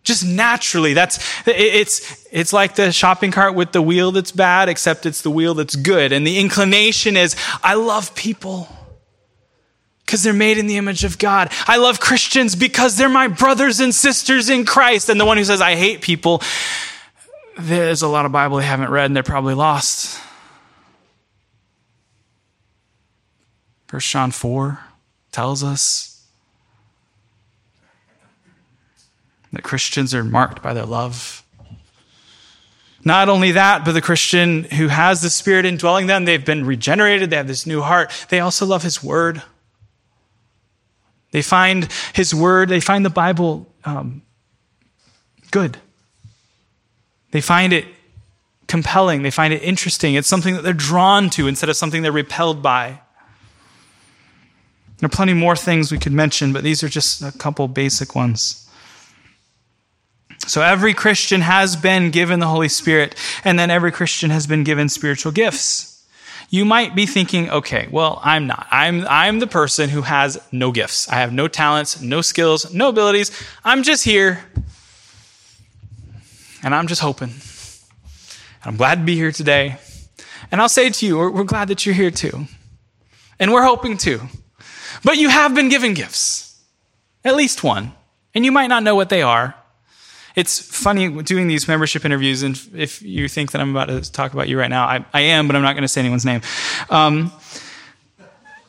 [0.03, 5.05] Just naturally, that's it's it's like the shopping cart with the wheel that's bad, except
[5.05, 6.13] it's the wheel that's good.
[6.13, 8.69] And the inclination is, I love people
[10.05, 11.51] because they're made in the image of God.
[11.67, 15.09] I love Christians because they're my brothers and sisters in Christ.
[15.09, 16.41] And the one who says, I hate people,
[17.59, 20.21] there's a lot of Bible they haven't read and they're probably lost.
[23.87, 24.79] First John 4
[25.31, 26.25] tells us
[29.53, 31.43] that Christians are marked by their love.
[33.05, 37.29] Not only that, but the Christian who has the Spirit indwelling them, they've been regenerated,
[37.29, 38.11] they have this new heart.
[38.29, 39.41] They also love His Word.
[41.31, 44.21] They find His Word, they find the Bible um,
[45.51, 45.77] good.
[47.31, 47.85] They find it
[48.67, 50.15] compelling, they find it interesting.
[50.15, 52.99] It's something that they're drawn to instead of something they're repelled by.
[54.97, 58.15] There are plenty more things we could mention, but these are just a couple basic
[58.15, 58.67] ones.
[60.47, 64.63] So every Christian has been given the Holy Spirit, and then every Christian has been
[64.63, 66.05] given spiritual gifts.
[66.49, 68.65] You might be thinking, okay, well, I'm not.
[68.71, 71.09] I'm, I'm the person who has no gifts.
[71.09, 73.31] I have no talents, no skills, no abilities.
[73.65, 74.45] I'm just here,
[76.63, 77.33] and I'm just hoping.
[78.63, 79.77] I'm glad to be here today.
[80.51, 82.45] And I'll say to you, we're, we're glad that you're here too.
[83.39, 84.21] And we're hoping too.
[85.03, 86.59] But you have been given gifts,
[87.23, 87.93] at least one,
[88.33, 89.55] and you might not know what they are.
[90.35, 94.33] It's funny doing these membership interviews, and if you think that I'm about to talk
[94.33, 96.41] about you right now, I, I am, but I'm not going to say anyone's name.
[96.91, 97.31] Um,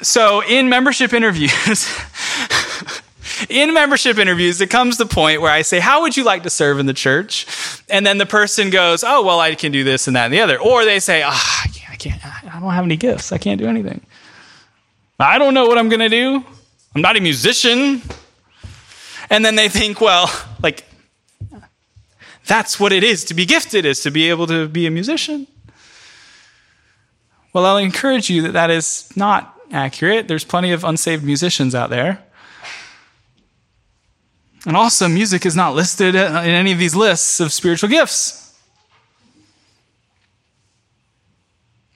[0.00, 1.86] so, in membership interviews,
[3.48, 6.50] in membership interviews, it comes the point where I say, How would you like to
[6.50, 7.46] serve in the church?
[7.88, 10.40] And then the person goes, Oh, well, I can do this and that and the
[10.40, 10.58] other.
[10.58, 11.28] Or they say, Oh,
[11.64, 13.32] I can't, I, can't, I don't have any gifts.
[13.32, 14.00] I can't do anything.
[15.18, 16.44] I don't know what I'm going to do.
[16.94, 18.02] I'm not a musician.
[19.30, 20.30] And then they think, well,
[20.62, 20.84] like,
[22.46, 25.46] that's what it is to be gifted, is to be able to be a musician.
[27.52, 30.28] Well, I'll encourage you that that is not accurate.
[30.28, 32.22] There's plenty of unsaved musicians out there.
[34.64, 38.47] And also, music is not listed in any of these lists of spiritual gifts.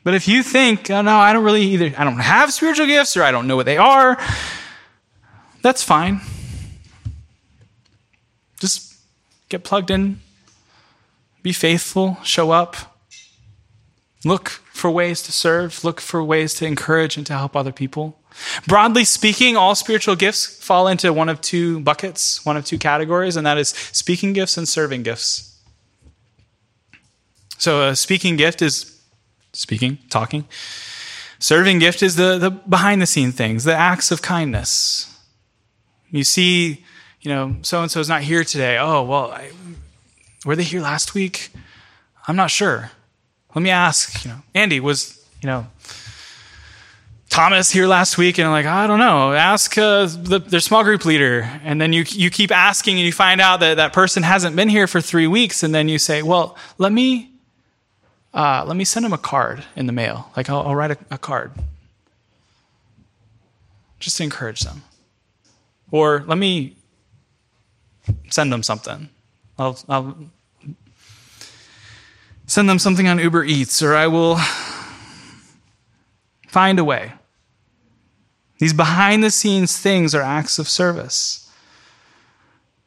[0.05, 3.17] But if you think, oh, no, I don't really either, I don't have spiritual gifts
[3.17, 4.19] or I don't know what they are,
[5.63, 6.21] that's fine.
[8.59, 8.95] Just
[9.49, 10.21] get plugged in,
[11.43, 12.77] be faithful, show up,
[14.25, 18.19] look for ways to serve, look for ways to encourage and to help other people.
[18.67, 23.37] Broadly speaking, all spiritual gifts fall into one of two buckets, one of two categories,
[23.37, 25.61] and that is speaking gifts and serving gifts.
[27.59, 28.92] So, a speaking gift is
[29.53, 30.45] speaking, talking.
[31.39, 35.09] Serving gift is the, the behind the scene things, the acts of kindness.
[36.11, 36.85] You see,
[37.21, 38.79] you know, so and so is not here today.
[38.79, 39.51] Oh, well, I,
[40.45, 41.51] were they here last week?
[42.29, 42.93] I'm not sure.
[43.55, 45.67] Let me ask, you know, Andy, was, you know,
[47.29, 48.39] Thomas here last week?
[48.39, 49.33] And I'm like, I don't know.
[49.33, 51.41] Ask uh, the, their small group leader.
[51.65, 54.69] And then you, you keep asking and you find out that that person hasn't been
[54.69, 55.63] here for three weeks.
[55.63, 57.32] And then you say, well, let me
[58.35, 60.31] uh, let me send him a card in the mail.
[60.37, 61.53] Like, I'll, I'll write a, a, card
[64.01, 64.83] just to encourage them.
[65.91, 66.77] Or let me
[68.31, 69.11] send them something.
[69.59, 70.17] I'll, I'll
[72.47, 74.39] send them something on Uber Eats, or I will
[76.49, 77.13] find a way.
[78.59, 81.42] These behind the scenes things are acts of service.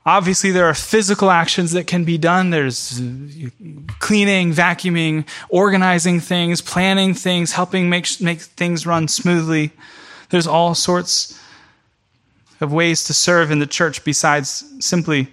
[0.07, 2.51] Obviously, there are physical actions that can be done.
[2.51, 3.01] There's
[3.99, 9.71] cleaning, vacuuming, organizing things, planning things, helping make, make things run smoothly.
[10.29, 11.39] There's all sorts
[12.61, 15.27] of ways to serve in the church besides simply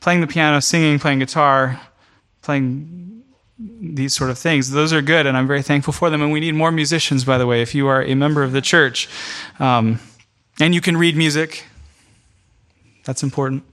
[0.00, 1.80] playing the piano, singing, playing guitar,
[2.42, 3.22] playing
[3.58, 4.70] these sort of things.
[4.70, 6.22] Those are good, and I'm very thankful for them.
[6.22, 8.60] And we need more musicians, by the way, if you are a member of the
[8.60, 9.08] church.
[9.60, 10.00] Um,
[10.58, 11.64] and you can read music.
[13.10, 13.64] That's important.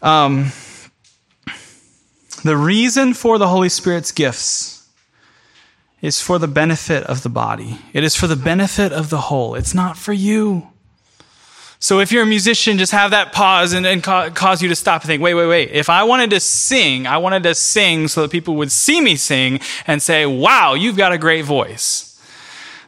[0.00, 0.52] Um,
[2.44, 4.88] the reason for the Holy Spirit's gifts
[6.00, 7.78] is for the benefit of the body.
[7.92, 9.54] It is for the benefit of the whole.
[9.54, 10.70] It's not for you.
[11.78, 14.74] So if you're a musician, just have that pause and, and ca- cause you to
[14.74, 15.72] stop and think, wait, wait, wait.
[15.72, 19.16] If I wanted to sing, I wanted to sing so that people would see me
[19.16, 22.18] sing and say, wow, you've got a great voice.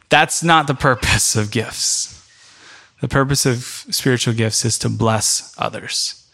[0.09, 2.16] That's not the purpose of gifts.
[3.01, 6.27] The purpose of spiritual gifts is to bless others.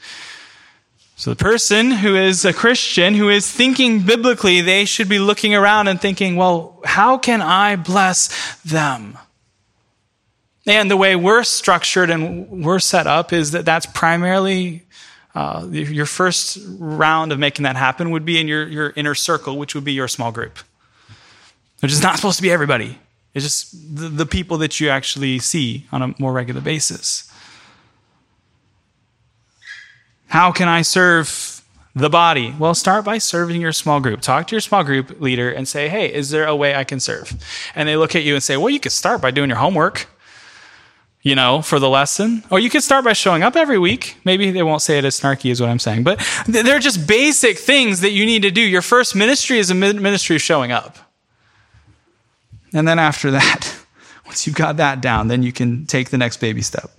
[1.16, 5.53] So the person who is a Christian, who is thinking biblically, they should be looking
[5.53, 9.18] around and thinking, well, how can I bless them?
[10.66, 14.84] And the way we're structured and we're set up is that that's primarily
[15.36, 19.57] uh, your first round of making that happen would be in your, your inner circle,
[19.57, 20.59] which would be your small group,
[21.82, 22.97] which is not supposed to be everybody.
[23.34, 27.31] It's just the, the people that you actually see on a more regular basis.
[30.27, 31.63] How can I serve
[31.95, 32.55] the body?
[32.57, 34.21] Well, start by serving your small group.
[34.21, 36.99] Talk to your small group leader and say, hey, is there a way I can
[36.99, 37.34] serve?
[37.75, 40.07] And they look at you and say, well, you could start by doing your homework,
[41.21, 42.43] you know, for the lesson.
[42.49, 44.17] Or you could start by showing up every week.
[44.25, 47.59] Maybe they won't say it as snarky as what I'm saying, but they're just basic
[47.59, 48.61] things that you need to do.
[48.61, 50.97] Your first ministry is a ministry of showing up.
[52.74, 53.76] And then after that,
[54.26, 56.91] once you've got that down, then you can take the next baby step.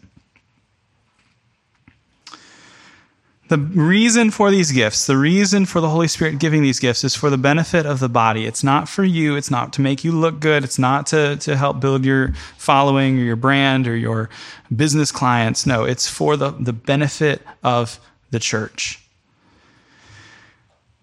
[3.48, 7.14] The reason for these gifts, the reason for the Holy Spirit giving these gifts is
[7.14, 8.46] for the benefit of the body.
[8.46, 9.36] It's not for you.
[9.36, 10.64] It's not to make you look good.
[10.64, 14.30] It's not to, to help build your following or your brand or your
[14.74, 15.66] business clients.
[15.66, 18.00] No, it's for the, the benefit of
[18.30, 19.00] the church.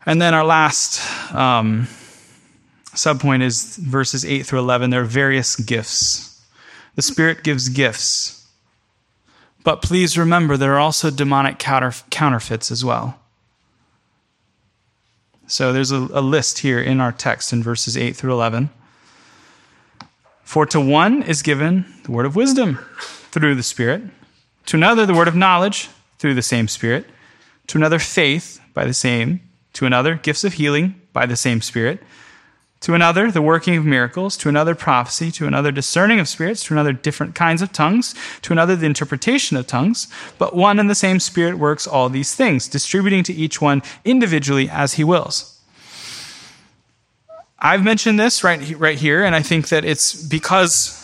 [0.08, 1.00] And then our last
[1.36, 1.88] um,
[2.94, 4.90] subpoint is verses 8 through 11.
[4.90, 6.42] There are various gifts.
[6.96, 8.48] The Spirit gives gifts.
[9.64, 13.20] But please remember, there are also demonic counter, counterfeits as well.
[15.48, 18.70] So there's a, a list here in our text in verses 8 through 11.
[20.44, 22.80] For to one is given the word of wisdom
[23.32, 24.04] through the Spirit,
[24.66, 27.06] to another, the word of knowledge through the same Spirit,
[27.68, 29.40] to another, faith by the same,
[29.74, 32.02] to another, gifts of healing by the same Spirit
[32.82, 36.74] to another, the working of miracles, to another, prophecy, to another, discerning of spirits, to
[36.74, 40.08] another, different kinds of tongues, to another, the interpretation of tongues.
[40.38, 44.70] But one and the same Spirit works all these things, distributing to each one individually
[44.70, 45.60] as he wills.
[47.60, 50.98] I've mentioned this right, right here, and I think that it's because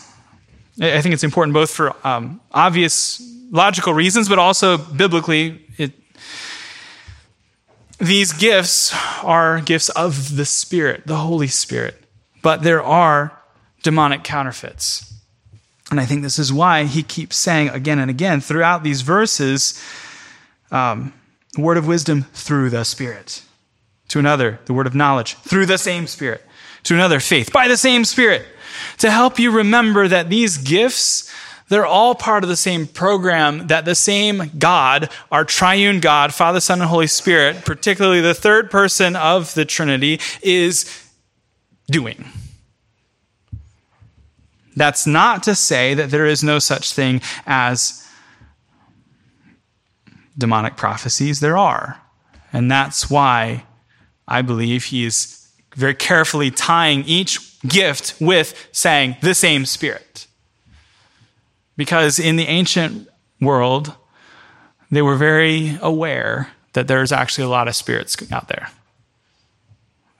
[0.80, 5.92] I think it's important both for um, obvious logical reasons, but also biblically, it
[7.98, 11.96] these gifts are gifts of the Spirit, the Holy Spirit,
[12.42, 13.38] but there are
[13.82, 15.12] demonic counterfeits.
[15.90, 19.82] And I think this is why he keeps saying again and again throughout these verses,
[20.70, 21.12] um,
[21.56, 23.42] word of wisdom through the Spirit.
[24.08, 26.42] To another, the word of knowledge through the same Spirit.
[26.84, 28.46] To another, faith by the same Spirit.
[28.98, 31.32] To help you remember that these gifts,
[31.68, 36.60] they're all part of the same program that the same God, our triune God, Father,
[36.60, 41.08] Son, and Holy Spirit, particularly the third person of the Trinity, is
[41.90, 42.24] doing.
[44.76, 48.06] That's not to say that there is no such thing as
[50.36, 51.40] demonic prophecies.
[51.40, 52.00] There are.
[52.52, 53.64] And that's why
[54.26, 60.27] I believe he is very carefully tying each gift with saying the same spirit.
[61.78, 63.08] Because in the ancient
[63.40, 63.94] world,
[64.90, 68.68] they were very aware that there's actually a lot of spirits out there.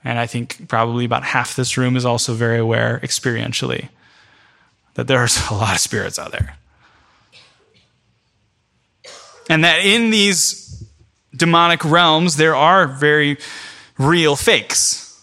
[0.03, 3.89] And I think probably about half this room is also very aware experientially
[4.93, 6.55] that there's a lot of spirits out there.
[9.49, 10.81] And that in these
[11.35, 13.37] demonic realms, there are very
[13.97, 15.21] real fakes.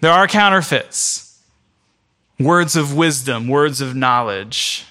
[0.00, 1.42] There are counterfeits,
[2.38, 4.84] words of wisdom, words of knowledge,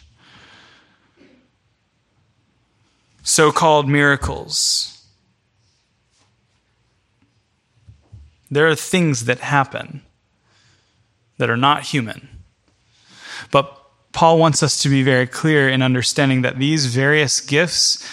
[3.28, 5.06] so called miracles.
[8.50, 10.02] There are things that happen
[11.38, 12.30] that are not human.
[13.52, 13.70] But
[14.14, 18.08] Paul wants us to be very clear in understanding that these various gifts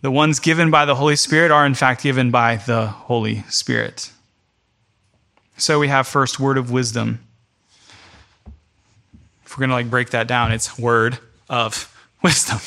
[0.00, 4.12] the ones given by the Holy Spirit are, in fact, given by the Holy Spirit.
[5.56, 7.18] So we have first word of wisdom.
[9.44, 11.92] If we're going to like break that down, it's word of
[12.22, 12.60] wisdom.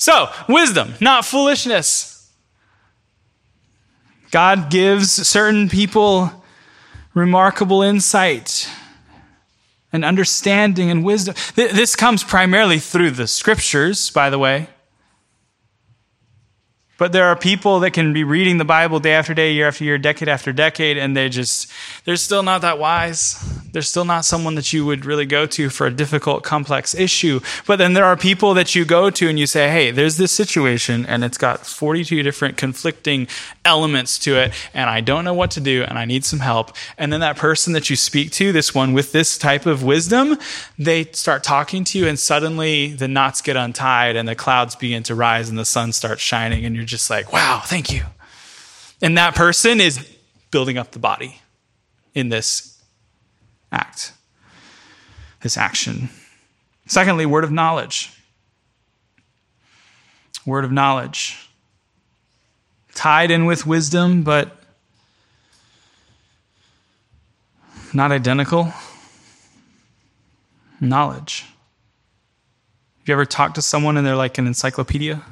[0.00, 2.32] So, wisdom, not foolishness.
[4.30, 6.42] God gives certain people
[7.12, 8.66] remarkable insight
[9.92, 11.34] and understanding and wisdom.
[11.54, 14.70] This comes primarily through the scriptures, by the way.
[17.00, 19.84] But there are people that can be reading the Bible day after day, year after
[19.84, 21.72] year, decade after decade, and they just,
[22.04, 23.42] they're still not that wise.
[23.72, 27.40] They're still not someone that you would really go to for a difficult, complex issue.
[27.66, 30.30] But then there are people that you go to and you say, hey, there's this
[30.30, 33.28] situation, and it's got 42 different conflicting
[33.64, 36.76] elements to it, and I don't know what to do, and I need some help.
[36.98, 40.36] And then that person that you speak to, this one with this type of wisdom,
[40.78, 45.02] they start talking to you, and suddenly the knots get untied, and the clouds begin
[45.04, 48.02] to rise, and the sun starts shining, and you're just like, wow, thank you.
[49.00, 50.06] And that person is
[50.50, 51.40] building up the body
[52.14, 52.82] in this
[53.72, 54.12] act,
[55.42, 56.10] this action.
[56.86, 58.12] Secondly, word of knowledge.
[60.44, 61.48] Word of knowledge.
[62.94, 64.56] Tied in with wisdom, but
[67.94, 68.72] not identical.
[70.80, 71.42] Knowledge.
[72.98, 75.22] Have you ever talked to someone and they're like an encyclopedia?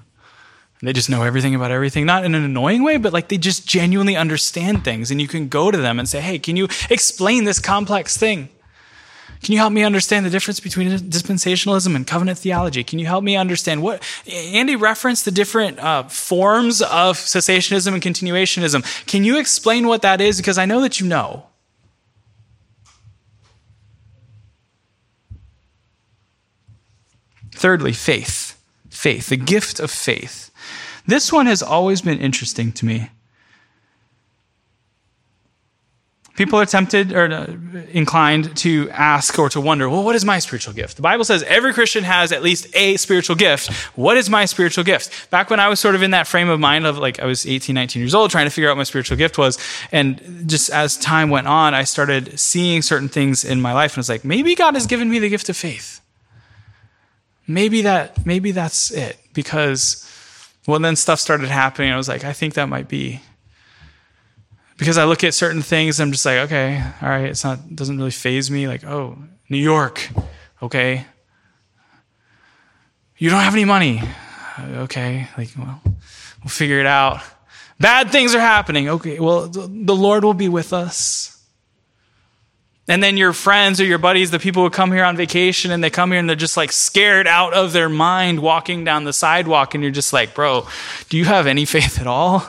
[0.81, 3.67] They just know everything about everything, not in an annoying way, but like they just
[3.67, 5.11] genuinely understand things.
[5.11, 8.49] And you can go to them and say, Hey, can you explain this complex thing?
[9.43, 12.83] Can you help me understand the difference between dispensationalism and covenant theology?
[12.83, 18.03] Can you help me understand what Andy referenced the different uh, forms of cessationism and
[18.03, 19.07] continuationism?
[19.07, 20.39] Can you explain what that is?
[20.39, 21.45] Because I know that you know.
[27.53, 28.58] Thirdly, faith.
[28.99, 30.51] Faith, the gift of faith.
[31.07, 33.11] This one has always been interesting to me.
[36.35, 37.47] People are tempted or uh,
[37.93, 40.97] inclined to ask or to wonder, well, what is my spiritual gift?
[40.97, 43.73] The Bible says every Christian has at least a spiritual gift.
[43.97, 45.31] What is my spiritual gift?
[45.31, 47.47] Back when I was sort of in that frame of mind of like, I was
[47.47, 49.59] 18, 19 years old trying to figure out what my spiritual gift was.
[49.93, 53.99] And just as time went on, I started seeing certain things in my life and
[53.99, 56.01] I was like, maybe God has given me the gift of faith.
[57.49, 60.05] Maybe that, maybe that's it because
[60.69, 61.91] well, then stuff started happening.
[61.91, 63.23] I was like, I think that might be.
[64.77, 67.97] Because I look at certain things, I'm just like, okay, all right, it's not, doesn't
[67.97, 68.69] really faze me.
[68.69, 69.17] Like, oh,
[69.49, 70.07] New York,
[70.63, 71.07] okay.
[73.17, 74.03] You don't have any money.
[74.59, 77.23] Uh, okay, like, well, we'll figure it out.
[77.81, 78.91] Bad things are happening.
[78.91, 81.38] Okay, well, the Lord will be with us.
[82.89, 85.85] And then your friends or your buddies, the people who come here on vacation and
[85.85, 89.13] they come here and they're just like scared out of their mind walking down the
[89.13, 89.75] sidewalk.
[89.75, 90.67] And you're just like, bro,
[91.11, 92.49] do you have any faith at all?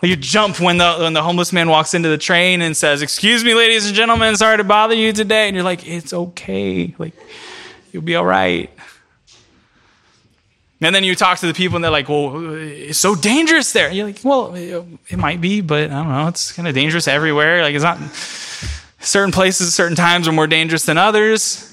[0.00, 3.42] You jump when the, when the homeless man walks into the train and says, Excuse
[3.42, 5.48] me, ladies and gentlemen, sorry to bother you today.
[5.48, 6.94] And you're like, It's okay.
[6.98, 7.14] Like,
[7.90, 8.70] you'll be all right.
[10.80, 13.88] And then you talk to the people and they're like, well, it's so dangerous there.
[13.88, 16.28] And you're like, well, it might be, but I don't know.
[16.28, 17.62] It's kind of dangerous everywhere.
[17.62, 17.98] Like, it's not
[19.00, 21.64] certain places, certain times are more dangerous than others.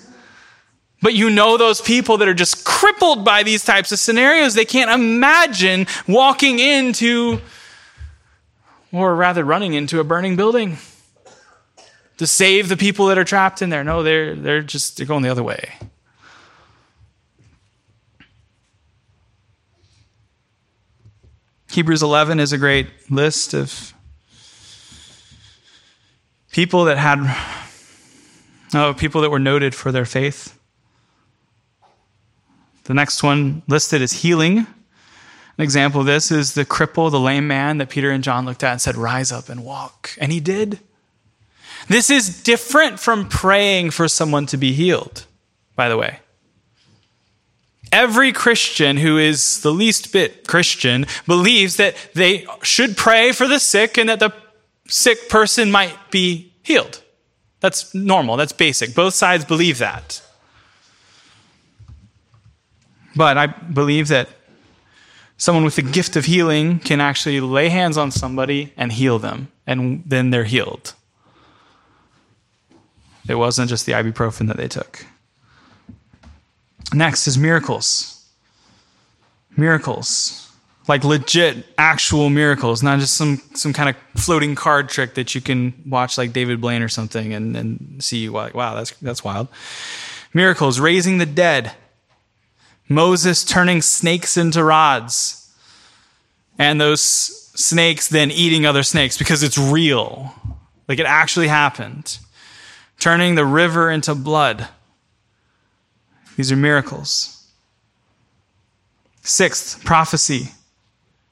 [1.01, 4.55] But you know those people that are just crippled by these types of scenarios.
[4.55, 7.41] They can't imagine walking into,
[8.91, 10.77] or rather running into a burning building
[12.17, 13.83] to save the people that are trapped in there.
[13.83, 15.73] No, they're, they're just they're going the other way.
[21.75, 23.93] Hebrews 11 is a great list of
[26.49, 27.19] people that had,
[28.73, 30.57] oh, people that were noted for their faith.
[32.85, 34.59] The next one listed is healing.
[34.59, 34.65] An
[35.59, 38.71] example of this is the cripple, the lame man that Peter and John looked at
[38.71, 40.11] and said, Rise up and walk.
[40.17, 40.79] And he did.
[41.89, 45.25] This is different from praying for someone to be healed,
[45.75, 46.19] by the way.
[47.95, 53.57] Every Christian who is the least bit Christian believes that they should pray for the
[53.57, 54.33] sick and that the
[54.85, 57.01] sick person might be healed.
[57.61, 58.93] That's normal, that's basic.
[58.93, 60.21] Both sides believe that.
[63.15, 64.27] But I believe that
[65.37, 69.47] someone with the gift of healing can actually lay hands on somebody and heal them,
[69.65, 70.95] and then they're healed.
[73.29, 75.05] It wasn't just the ibuprofen that they took.
[76.93, 78.23] Next is miracles.
[79.57, 80.41] Miracles.
[80.87, 85.41] Like legit, actual miracles, not just some, some kind of floating card trick that you
[85.41, 89.47] can watch like David Blaine or something and, and see, like, wow, that's, that's wild.
[90.33, 91.71] Miracles, raising the dead,
[92.87, 95.51] Moses turning snakes into rods,
[96.59, 100.33] and those snakes then eating other snakes because it's real.
[100.87, 102.19] Like it actually happened.
[102.99, 104.67] Turning the river into blood.
[106.35, 107.47] These are miracles.
[109.21, 110.49] Sixth, prophecy.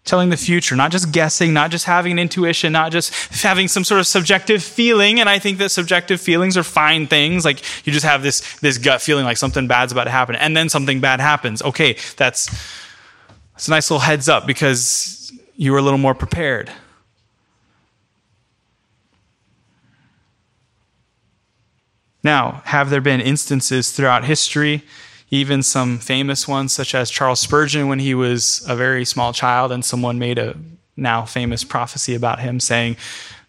[0.05, 3.85] Telling the future, not just guessing, not just having an intuition, not just having some
[3.85, 5.21] sort of subjective feeling.
[5.21, 7.45] And I think that subjective feelings are fine things.
[7.45, 10.57] Like you just have this, this gut feeling like something bad's about to happen, and
[10.57, 11.61] then something bad happens.
[11.61, 12.47] Okay, that's,
[13.53, 16.69] that's a nice little heads up because you were a little more prepared.
[22.23, 24.83] Now, have there been instances throughout history,
[25.29, 29.71] even some famous ones, such as Charles Spurgeon when he was a very small child,
[29.71, 30.55] and someone made a
[30.95, 32.97] now famous prophecy about him saying,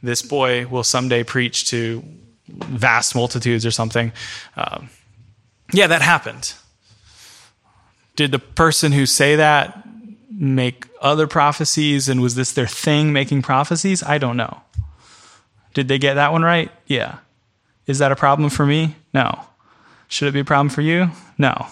[0.02, 2.02] This boy will someday preach to
[2.48, 4.12] vast multitudes or something.
[4.56, 4.90] Um,
[5.72, 6.54] yeah, that happened.
[8.16, 9.86] Did the person who say that
[10.30, 14.02] make other prophecies and was this their thing making prophecies?
[14.02, 14.62] I don't know.
[15.74, 16.70] Did they get that one right?
[16.86, 17.18] Yeah.
[17.86, 18.96] Is that a problem for me?
[19.12, 19.46] No.
[20.08, 21.10] Should it be a problem for you?
[21.38, 21.66] No.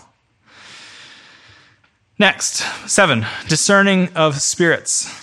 [2.18, 2.56] Next,
[2.88, 5.18] seven, discerning of spirits.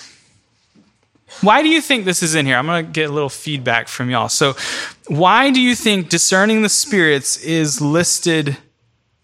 [1.41, 2.57] Why do you think this is in here?
[2.57, 4.27] I'm going to get a little feedback from y'all.
[4.27, 4.55] So,
[5.07, 8.57] why do you think discerning the spirits is listed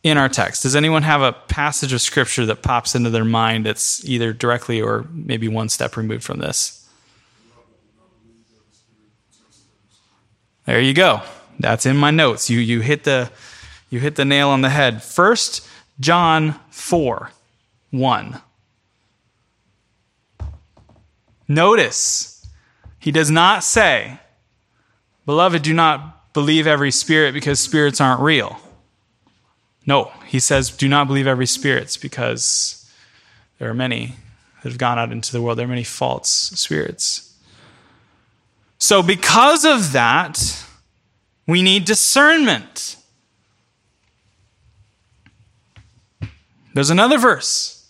[0.04, 0.64] in our text?
[0.64, 4.82] Does anyone have a passage of scripture that pops into their mind that's either directly
[4.82, 6.88] or maybe one step removed from this?
[10.66, 11.22] There you go.
[11.60, 12.50] That's in my notes.
[12.50, 13.32] You, you, hit the,
[13.90, 15.04] you hit the nail on the head.
[15.04, 15.68] First
[16.00, 17.32] John 4
[17.92, 18.42] 1.
[21.48, 22.48] Notice,
[23.00, 24.20] he does not say,
[25.26, 28.60] Beloved, do not believe every spirit because spirits aren't real.
[29.86, 32.92] No, he says, Do not believe every spirit because
[33.60, 34.16] there are many
[34.64, 35.58] that have gone out into the world.
[35.58, 37.34] There are many false spirits.
[38.78, 40.65] So, because of that,
[41.48, 42.98] we need discernment.
[46.74, 47.90] There's another verse.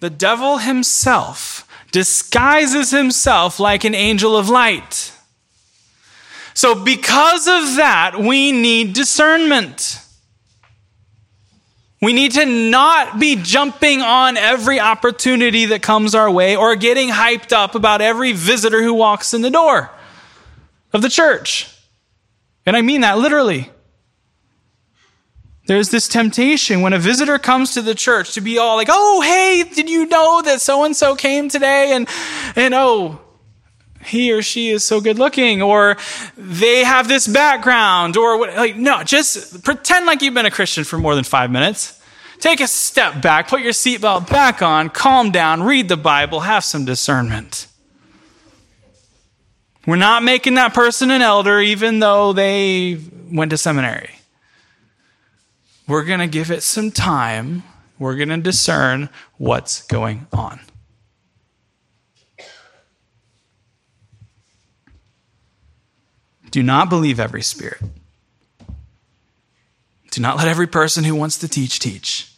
[0.00, 5.12] The devil himself disguises himself like an angel of light.
[6.54, 9.98] So, because of that, we need discernment.
[12.00, 17.10] We need to not be jumping on every opportunity that comes our way or getting
[17.10, 19.90] hyped up about every visitor who walks in the door
[20.92, 21.68] of the church.
[22.66, 23.70] And I mean that literally.
[25.66, 29.20] There's this temptation when a visitor comes to the church to be all like, oh,
[29.20, 31.92] hey, did you know that so and so came today?
[31.92, 32.08] And,
[32.56, 33.20] and oh,
[34.04, 35.96] he or she is so good looking, or
[36.36, 40.82] they have this background, or what, like, no, just pretend like you've been a Christian
[40.82, 42.00] for more than five minutes.
[42.40, 46.64] Take a step back, put your seatbelt back on, calm down, read the Bible, have
[46.64, 47.68] some discernment.
[49.86, 52.98] We're not making that person an elder even though they
[53.30, 54.10] went to seminary.
[55.88, 57.64] We're going to give it some time.
[57.98, 60.60] We're going to discern what's going on.
[66.50, 67.80] Do not believe every spirit.
[70.10, 72.31] Do not let every person who wants to teach teach.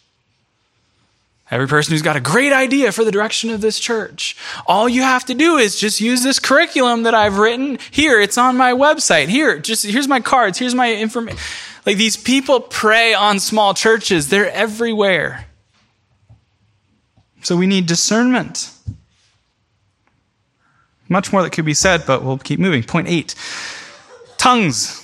[1.50, 4.34] Every person who's got a great idea for the direction of this church.
[4.66, 7.78] All you have to do is just use this curriculum that I've written.
[7.90, 9.28] Here, it's on my website.
[9.28, 10.58] Here, just here's my cards.
[10.58, 11.38] Here's my information.
[11.84, 14.28] Like these people prey on small churches.
[14.28, 15.44] They're everywhere.
[17.42, 18.70] So we need discernment.
[21.10, 22.82] Much more that could be said, but we'll keep moving.
[22.82, 23.34] Point eight
[24.38, 25.02] tongues.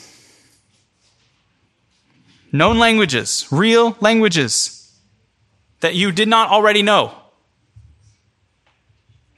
[2.51, 4.80] Known languages, real languages
[5.81, 7.14] that you did not already know.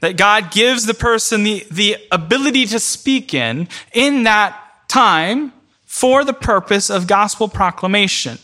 [0.01, 5.53] That God gives the person the, the ability to speak in, in that time,
[5.93, 8.39] for the purpose of gospel proclamation.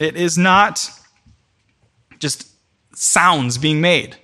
[0.00, 0.90] It is not
[2.18, 2.48] just
[2.96, 4.16] sounds being made.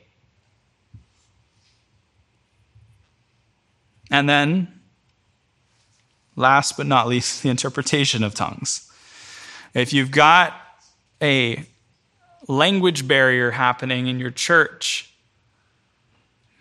[4.11, 4.80] And then,
[6.34, 8.91] last but not least, the interpretation of tongues.
[9.72, 10.53] If you've got
[11.23, 11.64] a
[12.49, 15.12] language barrier happening in your church.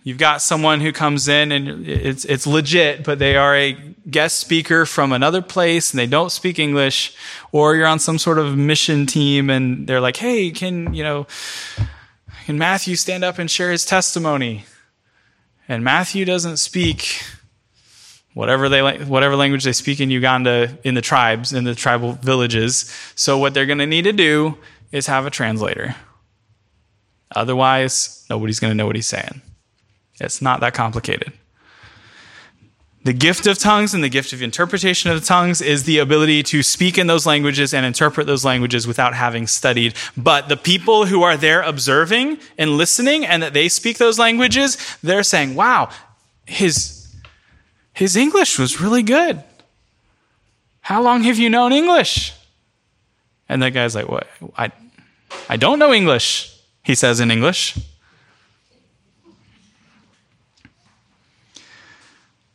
[0.04, 3.74] You've got someone who comes in and it's, it's legit, but they are a
[4.10, 7.16] guest speaker from another place and they don't speak English,
[7.52, 11.28] or you're on some sort of mission team and they're like, hey, can, you know,
[12.46, 14.66] can Matthew stand up and share his testimony?
[15.68, 17.22] And Matthew doesn't speak
[18.34, 22.94] whatever they whatever language they speak in Uganda in the tribes in the tribal villages.
[23.16, 24.58] So what they're going to need to do
[24.92, 25.96] is have a translator.
[27.36, 29.42] Otherwise, nobody's going to know what he's saying.
[30.20, 31.32] It's not that complicated.
[33.06, 36.44] The gift of tongues and the gift of interpretation of the tongues is the ability
[36.44, 39.94] to speak in those languages and interpret those languages without having studied.
[40.18, 44.78] But the people who are there observing and listening and that they speak those languages,
[45.02, 45.90] they're saying, wow,
[46.46, 46.99] his
[47.94, 49.44] his English was really good.
[50.82, 52.34] How long have you known English?
[53.48, 54.28] And that guy's like, What?
[54.58, 54.72] I,
[55.48, 57.78] I don't know English, he says in English.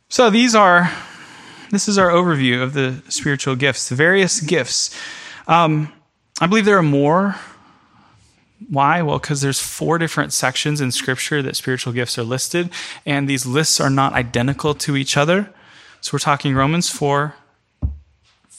[0.09, 0.89] So these are,
[1.71, 4.97] this is our overview of the spiritual gifts, the various gifts.
[5.47, 5.91] Um,
[6.39, 7.35] I believe there are more
[8.69, 9.01] why?
[9.01, 12.69] Well, because there's four different sections in Scripture that spiritual gifts are listed,
[13.05, 15.51] and these lists are not identical to each other.
[16.01, 17.35] So we're talking Romans 4,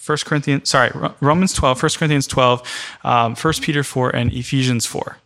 [0.07, 5.18] 1 Corinthians, sorry, Romans 12, 1 Corinthians 12, um, 1 Peter 4, and Ephesians 4.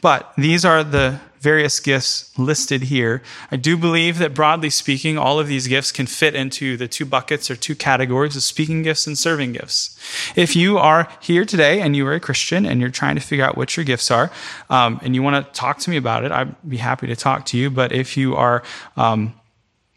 [0.00, 3.22] But these are the various gifts listed here.
[3.50, 7.04] I do believe that broadly speaking, all of these gifts can fit into the two
[7.04, 9.98] buckets or two categories of speaking gifts and serving gifts.
[10.34, 13.44] If you are here today and you are a Christian and you're trying to figure
[13.44, 14.30] out what your gifts are,
[14.68, 17.46] um, and you want to talk to me about it, I'd be happy to talk
[17.46, 17.70] to you.
[17.70, 18.62] But if you are,
[18.96, 19.34] um,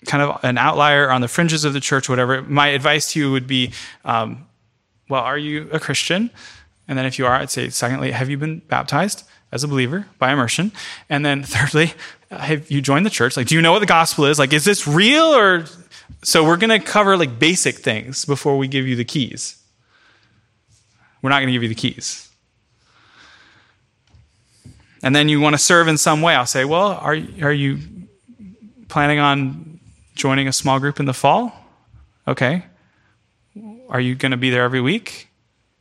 [0.05, 3.31] kind of an outlier on the fringes of the church, whatever, my advice to you
[3.31, 3.71] would be,
[4.05, 4.47] um,
[5.09, 6.31] well, are you a Christian?
[6.87, 9.23] And then if you are, I'd say, secondly, have you been baptized?
[9.51, 10.71] As a believer by immersion?
[11.09, 11.93] And then thirdly,
[12.29, 13.35] have you joined the church?
[13.37, 14.39] Like, do you know what the gospel is?
[14.39, 15.65] Like, is this real or?
[16.23, 19.61] So we're going to cover like basic things before we give you the keys.
[21.21, 22.29] We're not going to give you the keys.
[25.03, 26.35] And then you want to serve in some way.
[26.35, 27.79] I'll say, well, are, are you
[28.87, 29.79] planning on
[30.15, 31.53] joining a small group in the fall?
[32.27, 32.65] Okay.
[33.89, 35.29] Are you going to be there every week?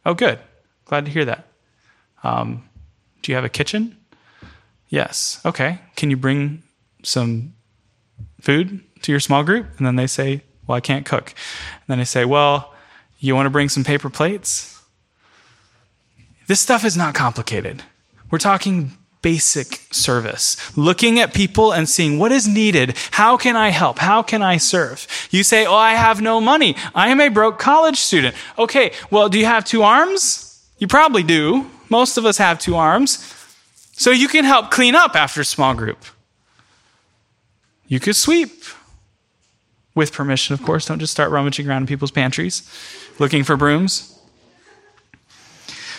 [0.06, 0.38] Oh, good.
[0.86, 1.46] Glad to hear that.
[2.22, 2.64] Um,
[3.22, 3.96] do you have a kitchen?
[4.88, 5.40] Yes.
[5.44, 5.78] Okay.
[5.96, 6.62] Can you bring
[7.02, 7.54] some
[8.40, 9.66] food to your small group?
[9.78, 11.28] And then they say, Well, I can't cook.
[11.28, 12.74] And then they say, Well,
[13.18, 14.80] you want to bring some paper plates?
[16.46, 17.84] This stuff is not complicated.
[18.30, 18.92] We're talking
[19.22, 22.96] basic service, looking at people and seeing what is needed.
[23.10, 23.98] How can I help?
[23.98, 25.06] How can I serve?
[25.30, 26.74] You say, Oh, I have no money.
[26.94, 28.34] I am a broke college student.
[28.58, 30.46] Okay, well, do you have two arms?
[30.78, 31.70] You probably do.
[31.90, 33.36] Most of us have two arms.
[33.92, 36.02] So you can help clean up after small group.
[37.86, 38.64] You could sweep.
[39.92, 40.86] With permission, of course.
[40.86, 42.62] Don't just start rummaging around in people's pantries
[43.18, 44.16] looking for brooms.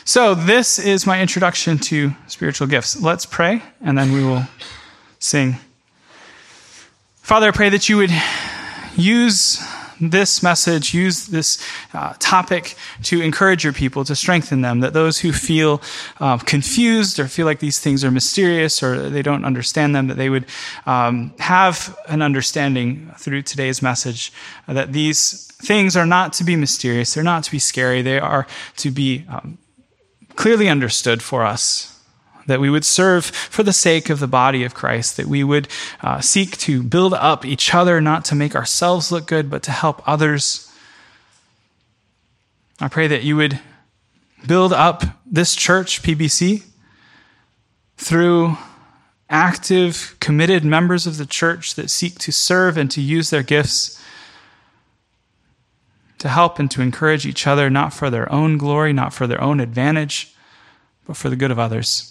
[0.05, 2.99] So, this is my introduction to spiritual gifts.
[2.99, 4.47] Let's pray, and then we will
[5.19, 5.57] sing.
[7.17, 8.11] Father, I pray that you would
[8.95, 9.61] use
[10.09, 15.19] this message, use this uh, topic to encourage your people, to strengthen them, that those
[15.19, 15.81] who feel
[16.19, 20.17] uh, confused or feel like these things are mysterious or they don't understand them, that
[20.17, 20.45] they would
[20.85, 24.33] um, have an understanding through today's message
[24.67, 28.19] uh, that these things are not to be mysterious, they're not to be scary, they
[28.19, 28.47] are
[28.77, 29.57] to be um,
[30.35, 32.00] clearly understood for us
[32.51, 35.69] that we would serve for the sake of the body of Christ, that we would
[36.01, 39.71] uh, seek to build up each other, not to make ourselves look good, but to
[39.71, 40.69] help others.
[42.81, 43.61] I pray that you would
[44.45, 46.63] build up this church, PBC,
[47.95, 48.57] through
[49.29, 53.97] active, committed members of the church that seek to serve and to use their gifts
[56.17, 59.41] to help and to encourage each other, not for their own glory, not for their
[59.41, 60.35] own advantage,
[61.07, 62.10] but for the good of others.